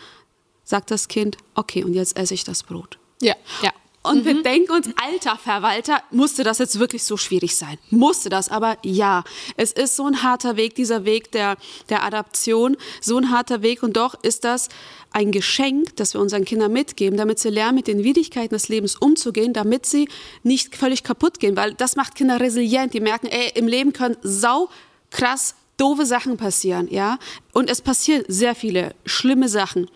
Sagt 0.64 0.90
das 0.90 1.10
Kind, 1.10 1.36
okay, 1.56 1.84
und 1.84 1.94
jetzt 1.94 2.16
esse 2.16 2.34
ich 2.34 2.46
das 2.46 2.64
Brot. 2.64 2.98
ja, 3.22 3.36
ja. 3.62 3.72
Und 4.02 4.24
wir 4.24 4.42
denken 4.44 4.72
uns, 4.72 4.90
alter 4.96 5.38
Verwalter, 5.38 6.02
musste 6.10 6.44
das 6.46 6.60
jetzt 6.60 6.80
wirklich 6.80 7.04
so 7.04 7.18
schwierig 7.18 7.58
sein? 7.58 7.78
Musste 7.90 8.30
das? 8.30 8.48
Aber 8.50 8.78
ja, 8.82 9.26
es 9.58 9.74
ist 9.74 9.98
so 9.98 10.06
ein 10.06 10.24
harter 10.24 10.56
Weg, 10.56 10.76
dieser 10.76 11.04
Weg 11.04 11.32
der, 11.34 11.58
der 11.90 12.04
Adaption, 12.04 12.78
so 13.02 13.18
ein 13.18 13.30
harter 13.30 13.62
Weg. 13.62 13.84
Und 13.84 13.98
doch 13.98 14.16
ist 14.24 14.46
das 14.46 14.70
ein 15.12 15.32
Geschenk, 15.32 15.98
das 15.98 16.14
wir 16.14 16.22
unseren 16.22 16.46
Kindern 16.46 16.72
mitgeben, 16.72 17.18
damit 17.18 17.40
sie 17.40 17.50
lernen, 17.50 17.76
mit 17.76 17.88
den 17.88 18.06
Widrigkeiten 18.06 18.56
des 18.56 18.70
Lebens 18.70 18.96
umzugehen, 18.96 19.52
damit 19.52 19.86
sie 19.86 20.08
nicht 20.44 20.78
völlig 20.78 21.04
kaputt 21.04 21.40
gehen. 21.40 21.58
Weil 21.58 21.74
das 21.74 21.98
macht 21.98 22.16
Kinder 22.16 22.40
resilient. 22.40 22.94
Die 22.94 23.02
merken, 23.02 23.28
ey, 23.28 23.52
im 23.56 23.68
Leben 23.68 23.92
können 23.92 24.16
sau 24.22 24.70
krass 25.12 25.56
doofe 25.80 26.06
Sachen 26.06 26.38
passieren, 26.38 26.88
ja. 26.92 27.18
Und 27.54 27.70
es 27.70 27.82
passieren 27.82 28.24
sehr 28.28 28.54
viele 28.54 28.94
schlimme 29.06 29.50
Sachen. 29.50 29.90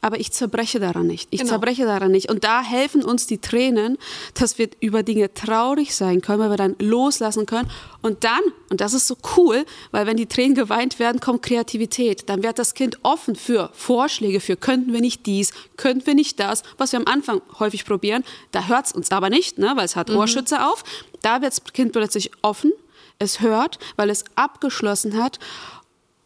Aber 0.00 0.20
ich 0.20 0.32
zerbreche 0.32 0.78
daran 0.80 1.06
nicht. 1.06 1.28
Ich 1.30 1.40
Genau. 1.40 1.50
zerbreche 1.52 1.84
daran 1.84 2.10
nicht. 2.10 2.30
Und 2.30 2.44
da 2.44 2.62
helfen 2.62 3.02
uns 3.04 3.26
die 3.26 3.38
Tränen, 3.38 3.96
dass 4.34 4.58
wir 4.58 4.68
über 4.80 5.02
Dinge 5.02 5.32
traurig 5.32 5.94
sein 5.94 6.20
können, 6.20 6.40
weil 6.40 6.50
wir 6.50 6.56
dann 6.56 6.76
loslassen 6.78 7.46
können. 7.46 7.70
Und 8.02 8.24
dann, 8.24 8.40
und 8.70 8.80
das 8.80 8.92
ist 8.92 9.06
so 9.06 9.16
cool, 9.36 9.64
weil 9.90 10.06
wenn 10.06 10.16
die 10.16 10.26
Tränen 10.26 10.54
geweint 10.54 10.98
werden, 10.98 11.20
kommt 11.20 11.42
Kreativität. 11.42 12.28
Dann 12.28 12.42
wird 12.42 12.58
das 12.58 12.74
Kind 12.74 12.98
offen 13.04 13.34
für 13.36 13.70
Vorschläge, 13.72 14.40
für 14.40 14.56
könnten 14.56 14.92
wir 14.92 15.00
nicht 15.00 15.24
dies, 15.26 15.52
könnten 15.76 16.06
wir 16.06 16.14
nicht 16.14 16.38
das, 16.40 16.62
was 16.76 16.92
wir 16.92 16.98
am 16.98 17.06
Anfang 17.06 17.40
häufig 17.58 17.84
probieren. 17.84 18.24
Da 18.50 18.66
hört 18.66 18.86
es 18.86 18.92
uns 18.92 19.10
aber 19.10 19.30
nicht, 19.30 19.58
ne, 19.58 19.72
weil 19.76 19.84
es 19.86 19.96
hat 19.96 20.10
Ohrschütze 20.10 20.64
auf. 20.66 20.84
Da 21.22 21.40
wird 21.40 21.52
das 21.52 21.64
Kind 21.72 21.92
plötzlich 21.92 22.30
offen, 22.42 22.72
es 23.18 23.40
hört, 23.40 23.78
weil 23.96 24.10
es 24.10 24.24
abgeschlossen 24.34 25.22
hat. 25.22 25.38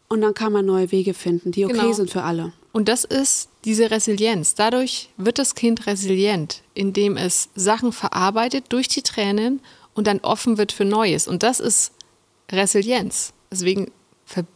Und 0.09 0.21
dann 0.21 0.33
kann 0.33 0.53
man 0.53 0.65
neue 0.65 0.91
Wege 0.91 1.13
finden, 1.13 1.51
die 1.51 1.65
okay 1.65 1.73
Genau. 1.73 1.93
sind 1.93 2.09
für 2.11 2.23
alle. 2.23 2.53
Und 2.71 2.87
das 2.87 3.03
ist 3.03 3.49
diese 3.65 3.91
Resilienz. 3.91 4.55
Dadurch 4.55 5.09
wird 5.17 5.39
das 5.39 5.55
Kind 5.55 5.85
resilient, 5.87 6.61
indem 6.73 7.17
es 7.17 7.49
Sachen 7.55 7.91
verarbeitet 7.91 8.65
durch 8.69 8.87
die 8.87 9.01
Tränen 9.01 9.59
und 9.93 10.07
dann 10.07 10.19
offen 10.19 10.57
wird 10.57 10.71
für 10.71 10.85
Neues. 10.85 11.27
Und 11.27 11.43
das 11.43 11.59
ist 11.59 11.91
Resilienz. 12.51 13.33
Deswegen 13.51 13.91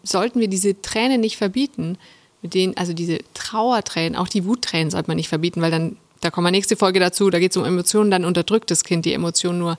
sollten 0.04 0.39
wir 0.39 0.47
diese 0.47 0.80
Tränen 0.82 1.21
nicht 1.21 1.38
verbieten, 1.38 1.97
mit 2.41 2.54
denen, 2.54 2.78
also 2.78 2.93
diese 2.93 3.19
Trauertränen, 3.34 4.15
auch 4.15 4.28
die 4.28 4.45
Wuttränen 4.45 4.91
sollte 4.91 5.10
man 5.10 5.17
nicht 5.17 5.30
verbieten, 5.30 5.62
weil 5.62 5.71
dann, 5.71 5.97
da 6.21 6.30
kommen 6.32 6.45
wir 6.47 6.52
nächste 6.52 6.76
Folge 6.76 7.00
dazu, 7.00 7.30
da 7.30 7.39
geht 7.39 7.52
es 7.52 7.58
um 7.58 7.65
Emotionen, 7.65 8.12
dann 8.12 8.26
unterdrückt 8.26 8.71
das 8.71 8.84
Kind 8.84 9.06
die 9.06 9.13
Emotionen 9.13 9.60
nur. 9.60 9.78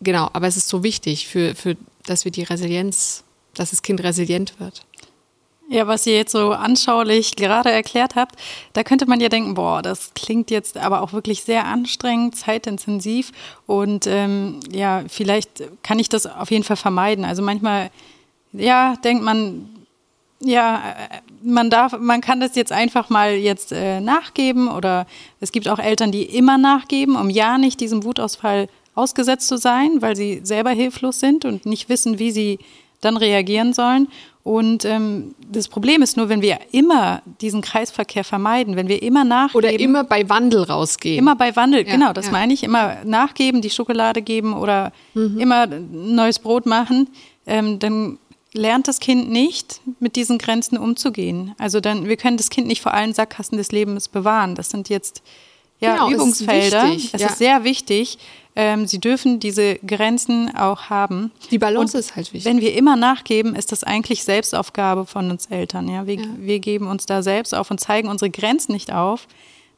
Genau, 0.00 0.30
aber 0.32 0.46
es 0.46 0.56
ist 0.56 0.68
so 0.68 0.82
wichtig, 0.82 1.28
für, 1.28 1.54
für, 1.54 1.76
dass 2.06 2.24
wir 2.24 2.32
die 2.32 2.42
Resilienz, 2.42 3.22
dass 3.54 3.70
das 3.70 3.82
Kind 3.82 4.02
resilient 4.02 4.58
wird. 4.58 4.84
Ja, 5.68 5.86
was 5.86 6.04
ihr 6.04 6.16
jetzt 6.16 6.32
so 6.32 6.50
anschaulich 6.50 7.36
gerade 7.36 7.70
erklärt 7.70 8.16
habt, 8.16 8.34
da 8.72 8.82
könnte 8.82 9.06
man 9.06 9.20
ja 9.20 9.28
denken, 9.28 9.54
boah, 9.54 9.82
das 9.82 10.12
klingt 10.14 10.50
jetzt 10.50 10.76
aber 10.76 11.00
auch 11.00 11.12
wirklich 11.12 11.44
sehr 11.44 11.64
anstrengend, 11.64 12.34
zeitintensiv 12.34 13.30
und 13.66 14.04
ähm, 14.08 14.58
ja, 14.72 15.04
vielleicht 15.06 15.62
kann 15.84 16.00
ich 16.00 16.08
das 16.08 16.26
auf 16.26 16.50
jeden 16.50 16.64
Fall 16.64 16.76
vermeiden. 16.76 17.24
Also 17.24 17.40
manchmal, 17.42 17.92
ja, 18.52 18.96
denkt 18.96 19.22
man, 19.22 19.68
ja, 20.42 20.82
äh, 21.10 21.20
man 21.44 21.70
darf, 21.70 21.96
man 21.98 22.20
kann 22.20 22.40
das 22.40 22.56
jetzt 22.56 22.72
einfach 22.72 23.08
mal 23.08 23.34
jetzt 23.34 23.70
äh, 23.70 24.00
nachgeben 24.00 24.68
oder 24.68 25.06
es 25.38 25.52
gibt 25.52 25.68
auch 25.68 25.78
Eltern, 25.78 26.10
die 26.10 26.24
immer 26.24 26.58
nachgeben, 26.58 27.14
um 27.14 27.30
ja 27.30 27.58
nicht 27.58 27.80
diesem 27.80 28.02
Wutausfall 28.02 28.68
ausgesetzt 28.94 29.48
zu 29.48 29.56
sein, 29.56 30.00
weil 30.02 30.16
sie 30.16 30.40
selber 30.42 30.70
hilflos 30.70 31.20
sind 31.20 31.44
und 31.44 31.66
nicht 31.66 31.88
wissen, 31.88 32.18
wie 32.18 32.30
sie 32.30 32.58
dann 33.00 33.16
reagieren 33.16 33.72
sollen. 33.72 34.08
Und 34.42 34.84
ähm, 34.86 35.34
das 35.50 35.68
Problem 35.68 36.00
ist 36.02 36.16
nur, 36.16 36.28
wenn 36.30 36.40
wir 36.42 36.58
immer 36.72 37.22
diesen 37.40 37.60
Kreisverkehr 37.60 38.24
vermeiden, 38.24 38.74
wenn 38.74 38.88
wir 38.88 39.02
immer 39.02 39.22
nachgeben. 39.24 39.58
Oder 39.58 39.78
immer 39.78 40.02
bei 40.04 40.28
Wandel 40.28 40.62
rausgehen. 40.62 41.18
Immer 41.18 41.36
bei 41.36 41.54
Wandel, 41.56 41.86
Ja, 41.86 41.92
genau, 41.92 42.12
das 42.14 42.26
ja. 42.26 42.32
meine 42.32 42.52
ich. 42.54 42.62
Immer 42.62 42.96
nachgeben, 43.04 43.60
die 43.62 43.70
Schokolade 43.70 44.22
geben 44.22 44.54
oder 44.54 44.92
Mhm. 45.14 45.38
immer 45.40 45.66
neues 45.66 46.38
Brot 46.38 46.64
machen. 46.66 47.08
Ähm, 47.46 47.78
dann 47.78 48.18
lernt 48.52 48.88
das 48.88 48.98
Kind 48.98 49.30
nicht, 49.30 49.80
mit 50.00 50.16
diesen 50.16 50.38
Grenzen 50.38 50.76
umzugehen. 50.78 51.54
Also 51.58 51.80
dann, 51.80 52.08
wir 52.08 52.16
können 52.16 52.36
das 52.38 52.48
Kind 52.50 52.66
nicht 52.66 52.80
vor 52.80 52.94
allen 52.94 53.12
Sackgassen 53.12 53.56
des 53.58 53.72
Lebens 53.72 54.08
bewahren. 54.08 54.54
Das 54.54 54.70
sind 54.70 54.88
jetzt 54.88 55.22
ja, 55.80 55.94
Genau, 55.94 56.06
es 56.08 56.12
ist 56.12 56.16
Übungsfelder. 56.16 56.84
wichtig, 56.90 57.10
es 57.14 57.20
ja. 57.22 57.28
ist 57.28 57.38
sehr 57.38 57.64
wichtig. 57.64 58.18
Ähm, 58.56 58.86
sie 58.86 58.98
dürfen 58.98 59.38
diese 59.40 59.76
Grenzen 59.76 60.54
auch 60.56 60.90
haben. 60.90 61.30
Die 61.50 61.58
Balance 61.58 61.96
Und 61.96 62.00
ist 62.00 62.16
halt 62.16 62.32
wichtig. 62.32 62.44
Wenn 62.44 62.60
wir 62.60 62.74
immer 62.74 62.96
nachgeben, 62.96 63.54
ist 63.54 63.70
das 63.72 63.84
eigentlich 63.84 64.24
Selbstaufgabe 64.24 65.06
von 65.06 65.30
uns 65.30 65.46
Eltern. 65.46 65.88
Ja? 65.88 66.06
Wir, 66.06 66.16
Ja. 66.16 66.26
wir 66.38 66.58
geben 66.58 66.88
uns 66.88 67.06
da 67.06 67.22
selbst 67.22 67.54
auf 67.54 67.70
und 67.70 67.78
zeigen 67.78 68.08
unsere 68.08 68.30
Grenzen 68.30 68.72
nicht 68.72 68.92
auf. 68.92 69.26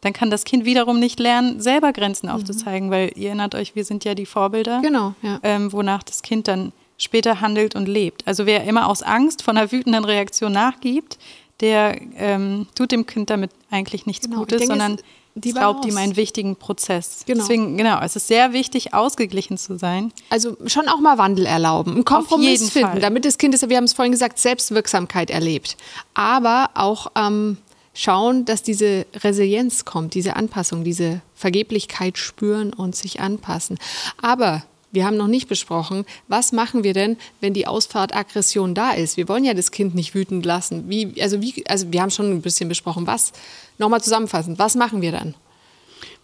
Dann 0.01 0.13
kann 0.13 0.31
das 0.31 0.45
Kind 0.45 0.65
wiederum 0.65 0.99
nicht 0.99 1.21
lernen, 1.21 1.61
selber 1.61 1.93
Grenzen 1.93 2.29
aufzuzeigen, 2.29 2.91
weil 2.91 3.13
ihr 3.15 3.29
erinnert 3.29 3.55
euch, 3.55 3.77
wir 3.77 3.85
sind 3.85 4.05
ja 4.05 4.15
die 4.15 4.27
Vorbilder, 4.27 4.79
Mhm. 4.79 4.83
Genau, 4.83 5.15
ja. 5.23 5.39
ähm, 5.45 5.73
wonach 5.73 6.03
das 6.03 6.23
Kind 6.23 6.49
dann 6.49 6.73
später 6.99 7.41
handelt 7.41 7.75
und 7.77 7.87
lebt. 7.89 8.27
Also 8.27 8.47
wer 8.47 8.65
immer 8.65 8.89
aus 8.89 9.03
Angst 9.03 9.43
von 9.43 9.57
einer 9.57 9.71
wütenden 9.71 10.05
Reaktion 10.05 10.53
nachgibt, 10.53 11.19
der 11.61 12.01
ähm, 12.17 12.67
tut 12.75 12.91
dem 12.91 13.07
Kind 13.07 13.31
damit 13.31 13.51
eigentlich 13.71 14.07
nichts 14.07 14.27
Genau, 14.27 14.41
Gutes, 14.41 14.59
denke, 14.59 14.73
sondern 14.75 14.99
die 15.35 15.53
raubt 15.53 15.87
ihm 15.87 15.97
einen 15.97 16.17
wichtigen 16.17 16.57
Prozess. 16.57 17.23
Genau. 17.27 17.41
Deswegen, 17.41 17.77
genau, 17.77 18.01
es 18.03 18.17
ist 18.17 18.29
sehr 18.29 18.53
wichtig, 18.53 18.93
ausgeglichen 18.93 19.57
zu 19.57 19.79
sein. 19.79 20.13
Also 20.29 20.57
schon 20.67 20.89
auch 20.89 21.01
mal 21.01 21.19
Wandel 21.19 21.47
erlauben, 21.47 21.93
einen 21.93 22.05
Kompromiss 22.05 22.71
finden, 22.71 22.93
Fall. 22.93 23.01
damit 23.01 23.25
das 23.25 23.39
Kind, 23.39 23.55
das, 23.55 23.69
wir 23.69 23.77
haben 23.77 23.85
es 23.85 23.95
vorhin 23.95 24.13
gesagt, 24.13 24.39
Selbstwirksamkeit 24.39 25.31
erlebt. 25.31 25.77
Aber 26.15 26.71
auch 26.75 27.09
ähm, 27.17 27.57
schauen, 27.95 28.45
dass 28.45 28.63
diese 28.63 29.07
Resilienz 29.15 29.85
kommt, 29.85 30.15
diese 30.15 30.37
Anpassung, 30.37 30.85
diese 30.85 31.23
Vergeblichkeit 31.35 32.19
spüren 32.19 32.73
und 32.73 32.95
sich 32.95 33.21
anpassen. 33.21 33.79
Aber 34.21 34.65
wir 34.93 35.07
haben 35.07 35.17
noch 35.17 35.27
nicht 35.27 35.49
besprochen, 35.49 36.05
was 36.29 36.53
machen 36.53 36.85
wir 36.85 36.93
denn, 36.93 37.17
wenn 37.41 37.55
die 37.55 37.67
Ausfahrt 37.67 38.15
Aggression 38.15 38.75
da 38.75 38.93
ist? 38.93 39.17
Wir 39.17 39.27
wollen 39.29 39.45
ja 39.45 39.55
das 39.55 39.71
Kind 39.71 39.95
nicht 39.95 40.15
wütend 40.15 40.45
lassen. 40.47 40.89
Wie, 40.89 41.21
also, 41.21 41.41
wie, 41.41 41.65
also 41.67 41.91
wir 41.91 42.03
haben 42.03 42.11
schon 42.11 42.31
ein 42.31 42.43
bisschen 42.43 42.69
besprochen, 42.69 43.07
was, 43.07 43.33
nochmal 43.79 44.03
zusammenfassend, 44.03 44.59
was 44.59 44.75
machen 44.75 45.01
wir 45.03 45.13
dann? 45.13 45.35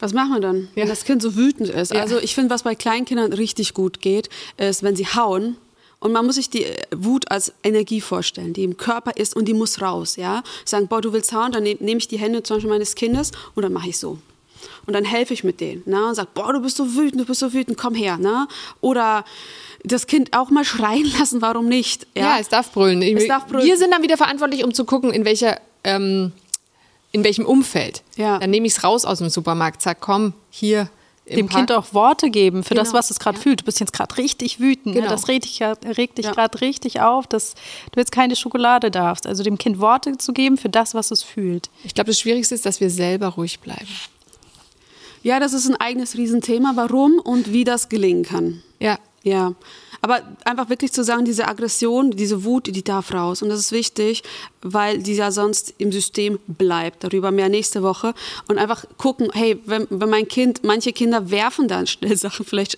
Was 0.00 0.12
machen 0.12 0.34
wir 0.34 0.40
dann, 0.40 0.68
wenn 0.74 0.84
Ja. 0.84 0.88
das 0.88 1.04
Kind 1.04 1.22
so 1.22 1.34
wütend 1.34 1.70
ist? 1.70 1.92
Ja. 1.92 2.00
Also 2.02 2.18
ich 2.18 2.34
finde, 2.34 2.50
was 2.50 2.62
bei 2.62 2.74
Kleinkindern 2.74 3.32
richtig 3.32 3.74
gut 3.74 4.00
geht, 4.00 4.28
ist, 4.56 4.82
wenn 4.82 4.94
sie 4.94 5.06
hauen. 5.06 5.56
Und 6.00 6.12
man 6.12 6.24
muss 6.24 6.36
sich 6.36 6.48
die 6.48 6.64
Wut 6.94 7.28
als 7.30 7.52
Energie 7.64 8.00
vorstellen, 8.00 8.52
die 8.52 8.62
im 8.62 8.76
Körper 8.76 9.16
ist 9.16 9.34
und 9.34 9.46
die 9.46 9.54
muss 9.54 9.80
raus. 9.80 10.14
Ja? 10.14 10.44
Sagen, 10.64 10.86
boah, 10.86 11.00
du 11.00 11.12
willst 11.12 11.32
hauen, 11.32 11.50
dann 11.50 11.64
nehme 11.64 11.78
nehm 11.80 11.98
ich 11.98 12.06
die 12.06 12.18
Hände 12.18 12.44
zum 12.44 12.56
Beispiel 12.56 12.70
meines 12.70 12.94
Kindes 12.94 13.32
und 13.56 13.64
dann 13.64 13.72
mache 13.72 13.88
ich 13.88 13.98
so. 13.98 14.18
Und 14.86 14.92
dann 14.94 15.04
helfe 15.04 15.34
ich 15.34 15.44
mit 15.44 15.60
denen. 15.60 15.82
Ne? 15.86 16.06
Und 16.06 16.14
sage, 16.14 16.28
boah, 16.34 16.52
du 16.52 16.60
bist 16.60 16.76
so 16.76 16.94
wütend, 16.94 17.20
du 17.22 17.24
bist 17.26 17.40
so 17.40 17.52
wütend, 17.52 17.76
komm 17.78 17.94
her. 17.94 18.16
Ne? 18.18 18.46
Oder 18.80 19.24
das 19.84 20.06
Kind 20.06 20.36
auch 20.36 20.50
mal 20.50 20.64
schreien 20.64 21.10
lassen, 21.18 21.40
warum 21.42 21.68
nicht? 21.68 22.06
Ja, 22.16 22.38
es 22.38 22.48
darf 22.48 22.72
brüllen. 22.72 23.02
Es 23.02 23.26
darf 23.28 23.46
brüllen. 23.46 23.66
Wir 23.66 23.76
sind 23.76 23.90
dann 23.92 24.02
wieder 24.02 24.16
verantwortlich, 24.16 24.64
um 24.64 24.74
zu 24.74 24.84
gucken, 24.84 25.12
in 25.12 25.24
welcher, 25.24 25.60
ähm, 25.84 26.32
in 27.12 27.24
welchem 27.24 27.46
Umfeld. 27.46 28.02
Ja. 28.16 28.38
Dann 28.38 28.50
nehme 28.50 28.66
ich 28.66 28.74
es 28.74 28.84
raus 28.84 29.04
aus 29.04 29.18
dem 29.18 29.28
Supermarkt, 29.30 29.80
sag, 29.82 30.00
komm, 30.00 30.34
hier. 30.50 30.90
im 31.24 31.36
dem 31.36 31.46
Park. 31.48 31.58
Kind 31.68 31.72
auch 31.72 31.94
Worte 31.94 32.30
geben 32.30 32.64
für 32.64 32.74
das, 32.74 32.88
Genau, 32.88 32.98
was 32.98 33.10
es 33.10 33.18
gerade 33.18 33.36
ja. 33.36 33.42
fühlt. 33.42 33.60
Du 33.60 33.64
bist 33.64 33.80
jetzt 33.80 33.92
gerade 33.92 34.16
richtig 34.18 34.60
wütend. 34.60 34.94
Genau. 34.94 35.06
Ne? 35.06 35.10
Das 35.10 35.28
regt 35.28 35.44
dich, 35.44 35.60
regt 35.62 36.18
dich 36.18 36.24
Ja. 36.26 36.32
gerade 36.32 36.60
richtig 36.60 37.00
auf, 37.00 37.26
dass 37.26 37.54
du 37.92 38.00
jetzt 38.00 38.12
keine 38.12 38.34
Schokolade 38.34 38.90
darfst. 38.90 39.26
Also 39.26 39.42
dem 39.42 39.58
Kind 39.58 39.78
Worte 39.78 40.16
zu 40.18 40.32
geben 40.32 40.56
für 40.56 40.68
das, 40.70 40.94
was 40.94 41.10
es 41.10 41.22
fühlt. 41.22 41.70
Ich 41.84 41.94
glaube, 41.94 42.08
das 42.10 42.18
Schwierigste 42.20 42.54
ist, 42.54 42.64
dass 42.66 42.80
wir 42.80 42.90
selber 42.90 43.28
ruhig 43.28 43.60
bleiben. 43.60 43.88
Ja, 45.28 45.40
das 45.40 45.52
ist 45.52 45.68
ein 45.68 45.76
eigenes 45.76 46.16
Riesenthema, 46.16 46.72
warum 46.74 47.18
und 47.18 47.52
wie 47.52 47.64
das 47.64 47.88
gelingen 47.88 48.22
kann. 48.24 48.62
Ja. 48.80 48.98
Ja, 49.24 49.52
aber 50.00 50.20
einfach 50.44 50.70
wirklich 50.70 50.92
zu 50.92 51.02
sagen, 51.04 51.24
diese 51.24 51.48
Aggression, 51.48 52.12
diese 52.12 52.44
Wut, 52.44 52.68
die 52.68 52.84
darf 52.84 53.12
raus. 53.12 53.42
Und 53.42 53.48
das 53.50 53.58
ist 53.58 53.72
wichtig, 53.72 54.22
weil 54.62 54.98
die 55.02 55.14
ja 55.14 55.30
sonst 55.32 55.74
im 55.76 55.90
System 55.92 56.38
bleibt. 56.46 57.02
Darüber 57.04 57.30
mehr 57.32 57.48
nächste 57.48 57.82
Woche. 57.82 58.14
Und 58.48 58.58
einfach 58.58 58.84
gucken, 58.96 59.28
hey, 59.34 59.60
wenn, 59.66 59.86
wenn 59.90 60.08
mein 60.08 60.28
Kind, 60.28 60.62
manche 60.62 60.92
Kinder 60.92 61.30
werfen 61.30 61.66
dann 61.68 61.86
schnell 61.88 62.16
Sachen, 62.26 62.46
vielleicht 62.46 62.76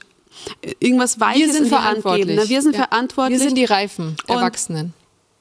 äh, 0.63 0.73
irgendwas 0.81 1.21
Weiches 1.21 1.41
Wir 1.41 1.53
sind 1.53 1.63
in 1.65 1.69
die 1.69 1.75
Hand 1.75 1.83
verantwortlich. 1.85 2.27
geben. 2.27 2.39
Ne? 2.43 2.49
Wir 2.49 2.63
sind 2.63 2.75
Ja. 2.77 2.87
verantwortlich. 2.89 3.39
Wir 3.41 3.47
sind 3.47 3.59
die 3.59 3.65
reifen 3.67 4.17
Erwachsenen. 4.27 4.95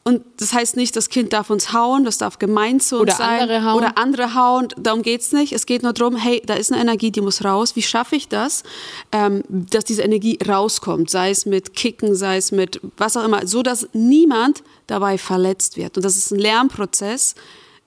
Und 0.10 0.24
das 0.38 0.54
heißt 0.54 0.76
nicht, 0.76 0.96
das 0.96 1.10
Kind 1.10 1.34
darf 1.34 1.52
uns 1.52 1.72
hauen, 1.72 2.04
das 2.04 2.18
darf 2.18 2.40
gemein 2.40 2.80
zu 2.80 2.96
uns 2.96 3.04
Oder 3.04 3.14
sein. 3.14 3.42
andere 3.42 3.64
hauen. 3.64 3.78
Oder 3.78 3.98
andere 4.00 4.34
hauen. 4.34 4.68
Darum 4.76 5.04
geht's 5.04 5.32
nicht. 5.32 5.54
Es 5.54 5.68
geht 5.68 5.84
nur 5.84 5.94
darum, 5.94 6.16
hey, 6.16 6.42
da 6.44 6.56
ist 6.56 6.72
eine 6.72 6.82
Energie, 6.82 7.12
die 7.12 7.22
muss 7.22 7.46
raus. 7.46 7.76
Wie 7.76 7.84
schaffe 7.84 8.16
ich 8.16 8.28
das, 8.28 8.64
ähm, 9.12 9.44
dass 9.48 9.86
diese 9.86 10.02
Energie 10.02 10.40
rauskommt? 10.48 11.12
Sei 11.12 11.30
es 11.30 11.46
mit 11.46 11.76
Kicken, 11.76 12.16
sei 12.16 12.38
es 12.38 12.52
mit 12.52 12.82
was 12.98 13.18
auch 13.18 13.24
immer, 13.24 13.46
so 13.46 13.62
dass 13.62 13.88
niemand 13.94 14.64
dabei 14.88 15.20
verletzt 15.20 15.78
wird. 15.78 15.96
Und 15.96 16.04
das 16.04 16.18
ist 16.18 16.32
ein 16.32 16.40
Lernprozess, 16.40 17.36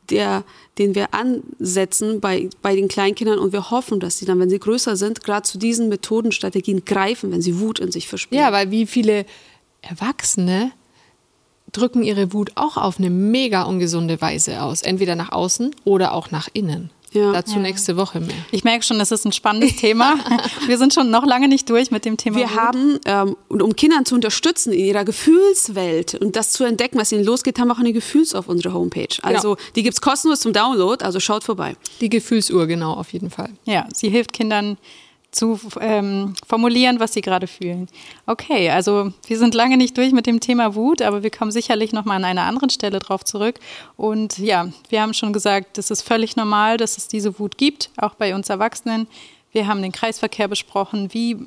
der, 0.08 0.44
den 0.78 0.94
wir 0.94 1.12
ansetzen 1.14 2.20
bei, 2.20 2.50
bei 2.62 2.76
den 2.76 2.86
Kleinkindern 2.86 3.40
und 3.40 3.52
wir 3.52 3.72
hoffen, 3.72 3.98
dass 3.98 4.18
sie 4.18 4.26
dann, 4.26 4.38
wenn 4.38 4.48
sie 4.48 4.60
größer 4.60 4.94
sind, 4.94 5.24
gerade 5.24 5.42
zu 5.42 5.58
diesen 5.58 5.88
Methoden, 5.88 6.30
Strategien 6.30 6.84
greifen, 6.84 7.32
wenn 7.32 7.42
sie 7.42 7.58
Wut 7.58 7.80
in 7.80 7.90
sich 7.90 8.06
verspüren. 8.06 8.44
Ja, 8.44 8.52
weil 8.52 8.70
wie 8.70 8.86
viele 8.86 9.26
Erwachsene 9.80 10.70
drücken 11.72 12.02
ihre 12.02 12.32
Wut 12.32 12.52
auch 12.54 12.76
auf 12.76 12.98
eine 12.98 13.10
mega 13.10 13.62
ungesunde 13.62 14.20
Weise 14.20 14.62
aus. 14.62 14.82
Entweder 14.82 15.16
nach 15.16 15.32
außen 15.32 15.74
oder 15.84 16.12
auch 16.12 16.30
nach 16.30 16.48
innen. 16.52 16.90
Ja. 17.12 17.32
Dazu 17.32 17.58
nächste 17.58 17.96
Woche 17.96 18.20
mehr. 18.20 18.34
Ich 18.52 18.64
merke 18.64 18.84
schon, 18.84 18.98
das 18.98 19.10
ist 19.10 19.26
ein 19.26 19.32
spannendes 19.32 19.76
Thema. 19.76 20.18
Wir 20.66 20.78
sind 20.78 20.94
schon 20.94 21.10
noch 21.10 21.26
lange 21.26 21.46
nicht 21.46 21.68
durch 21.68 21.90
mit 21.90 22.06
dem 22.06 22.16
Thema. 22.16 22.36
Wir 22.36 22.48
Wut. 22.48 22.56
haben, 22.56 23.00
ähm, 23.04 23.36
und 23.48 23.60
um 23.60 23.76
Kindern 23.76 24.06
zu 24.06 24.14
unterstützen 24.14 24.72
in 24.72 24.84
ihrer 24.86 25.04
Gefühlswelt 25.04 26.14
und 26.14 26.36
das 26.36 26.52
zu 26.52 26.64
entdecken, 26.64 26.98
was 26.98 27.12
ihnen 27.12 27.24
losgeht, 27.24 27.58
haben 27.58 27.68
wir 27.68 27.74
auch 27.74 27.80
eine 27.80 27.92
Gefühls 27.92 28.34
auf 28.34 28.48
unserer 28.48 28.72
Homepage. 28.72 29.08
Also 29.20 29.56
die 29.76 29.82
gibt's 29.82 30.00
kostenlos 30.00 30.40
zum 30.40 30.54
Download, 30.54 31.04
also 31.04 31.20
schaut 31.20 31.44
vorbei. 31.44 31.76
Die 32.00 32.08
Gefühlsuhr, 32.08 32.66
genau, 32.66 32.94
auf 32.94 33.12
jeden 33.12 33.28
Fall. 33.28 33.50
Ja, 33.66 33.86
sie 33.92 34.08
hilft 34.08 34.32
Kindern 34.32 34.78
zu 35.32 35.58
ähm, 35.80 36.34
formulieren, 36.46 37.00
was 37.00 37.14
sie 37.14 37.22
gerade 37.22 37.46
fühlen. 37.46 37.88
Okay, 38.26 38.70
also 38.70 39.12
wir 39.26 39.38
sind 39.38 39.54
lange 39.54 39.78
nicht 39.78 39.96
durch 39.96 40.12
mit 40.12 40.26
dem 40.26 40.40
Thema 40.40 40.74
Wut, 40.74 41.02
aber 41.02 41.22
wir 41.22 41.30
kommen 41.30 41.50
sicherlich 41.50 41.92
nochmal 41.92 42.18
an 42.18 42.24
einer 42.24 42.42
anderen 42.42 42.70
Stelle 42.70 42.98
drauf 42.98 43.24
zurück. 43.24 43.58
Und 43.96 44.38
ja, 44.38 44.68
wir 44.90 45.00
haben 45.00 45.14
schon 45.14 45.32
gesagt, 45.32 45.78
es 45.78 45.90
ist 45.90 46.02
völlig 46.02 46.36
normal, 46.36 46.76
dass 46.76 46.98
es 46.98 47.08
diese 47.08 47.38
Wut 47.38 47.56
gibt, 47.56 47.90
auch 47.96 48.14
bei 48.14 48.34
uns 48.34 48.50
Erwachsenen. 48.50 49.08
Wir 49.52 49.66
haben 49.66 49.82
den 49.82 49.92
Kreisverkehr 49.92 50.48
besprochen, 50.48 51.12
wie 51.12 51.38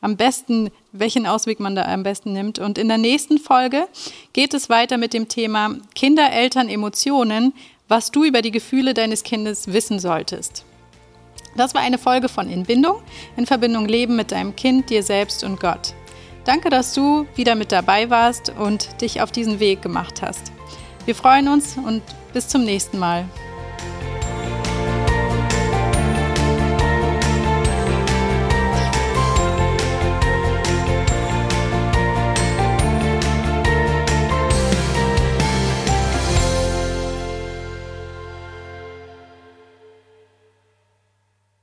am 0.00 0.16
besten, 0.16 0.70
welchen 0.92 1.26
Ausweg 1.26 1.60
man 1.60 1.74
da 1.74 1.84
am 1.84 2.02
besten 2.02 2.32
nimmt. 2.32 2.58
Und 2.58 2.76
in 2.76 2.88
der 2.88 2.98
nächsten 2.98 3.38
Folge 3.38 3.88
geht 4.32 4.52
es 4.52 4.68
weiter 4.68 4.96
mit 4.96 5.12
dem 5.12 5.28
Thema 5.28 5.76
Kinder, 5.94 6.30
Eltern, 6.32 6.68
Emotionen, 6.68 7.52
was 7.86 8.10
du 8.10 8.24
über 8.24 8.42
die 8.42 8.50
Gefühle 8.50 8.94
deines 8.94 9.22
Kindes 9.22 9.72
wissen 9.72 9.98
solltest. 9.98 10.64
Das 11.56 11.74
war 11.74 11.80
eine 11.80 11.98
Folge 11.98 12.28
von 12.28 12.48
Inbindung, 12.50 13.02
in 13.36 13.46
Verbindung 13.46 13.86
Leben 13.86 14.16
mit 14.16 14.32
deinem 14.32 14.54
Kind, 14.54 14.90
dir 14.90 15.02
selbst 15.02 15.44
und 15.44 15.60
Gott. 15.60 15.94
Danke, 16.44 16.70
dass 16.70 16.94
du 16.94 17.26
wieder 17.34 17.54
mit 17.54 17.72
dabei 17.72 18.10
warst 18.10 18.50
und 18.50 19.00
dich 19.00 19.20
auf 19.20 19.32
diesen 19.32 19.60
Weg 19.60 19.82
gemacht 19.82 20.22
hast. 20.22 20.52
Wir 21.04 21.14
freuen 21.14 21.48
uns 21.48 21.76
und 21.76 22.02
bis 22.32 22.48
zum 22.48 22.64
nächsten 22.64 22.98
Mal. 22.98 23.24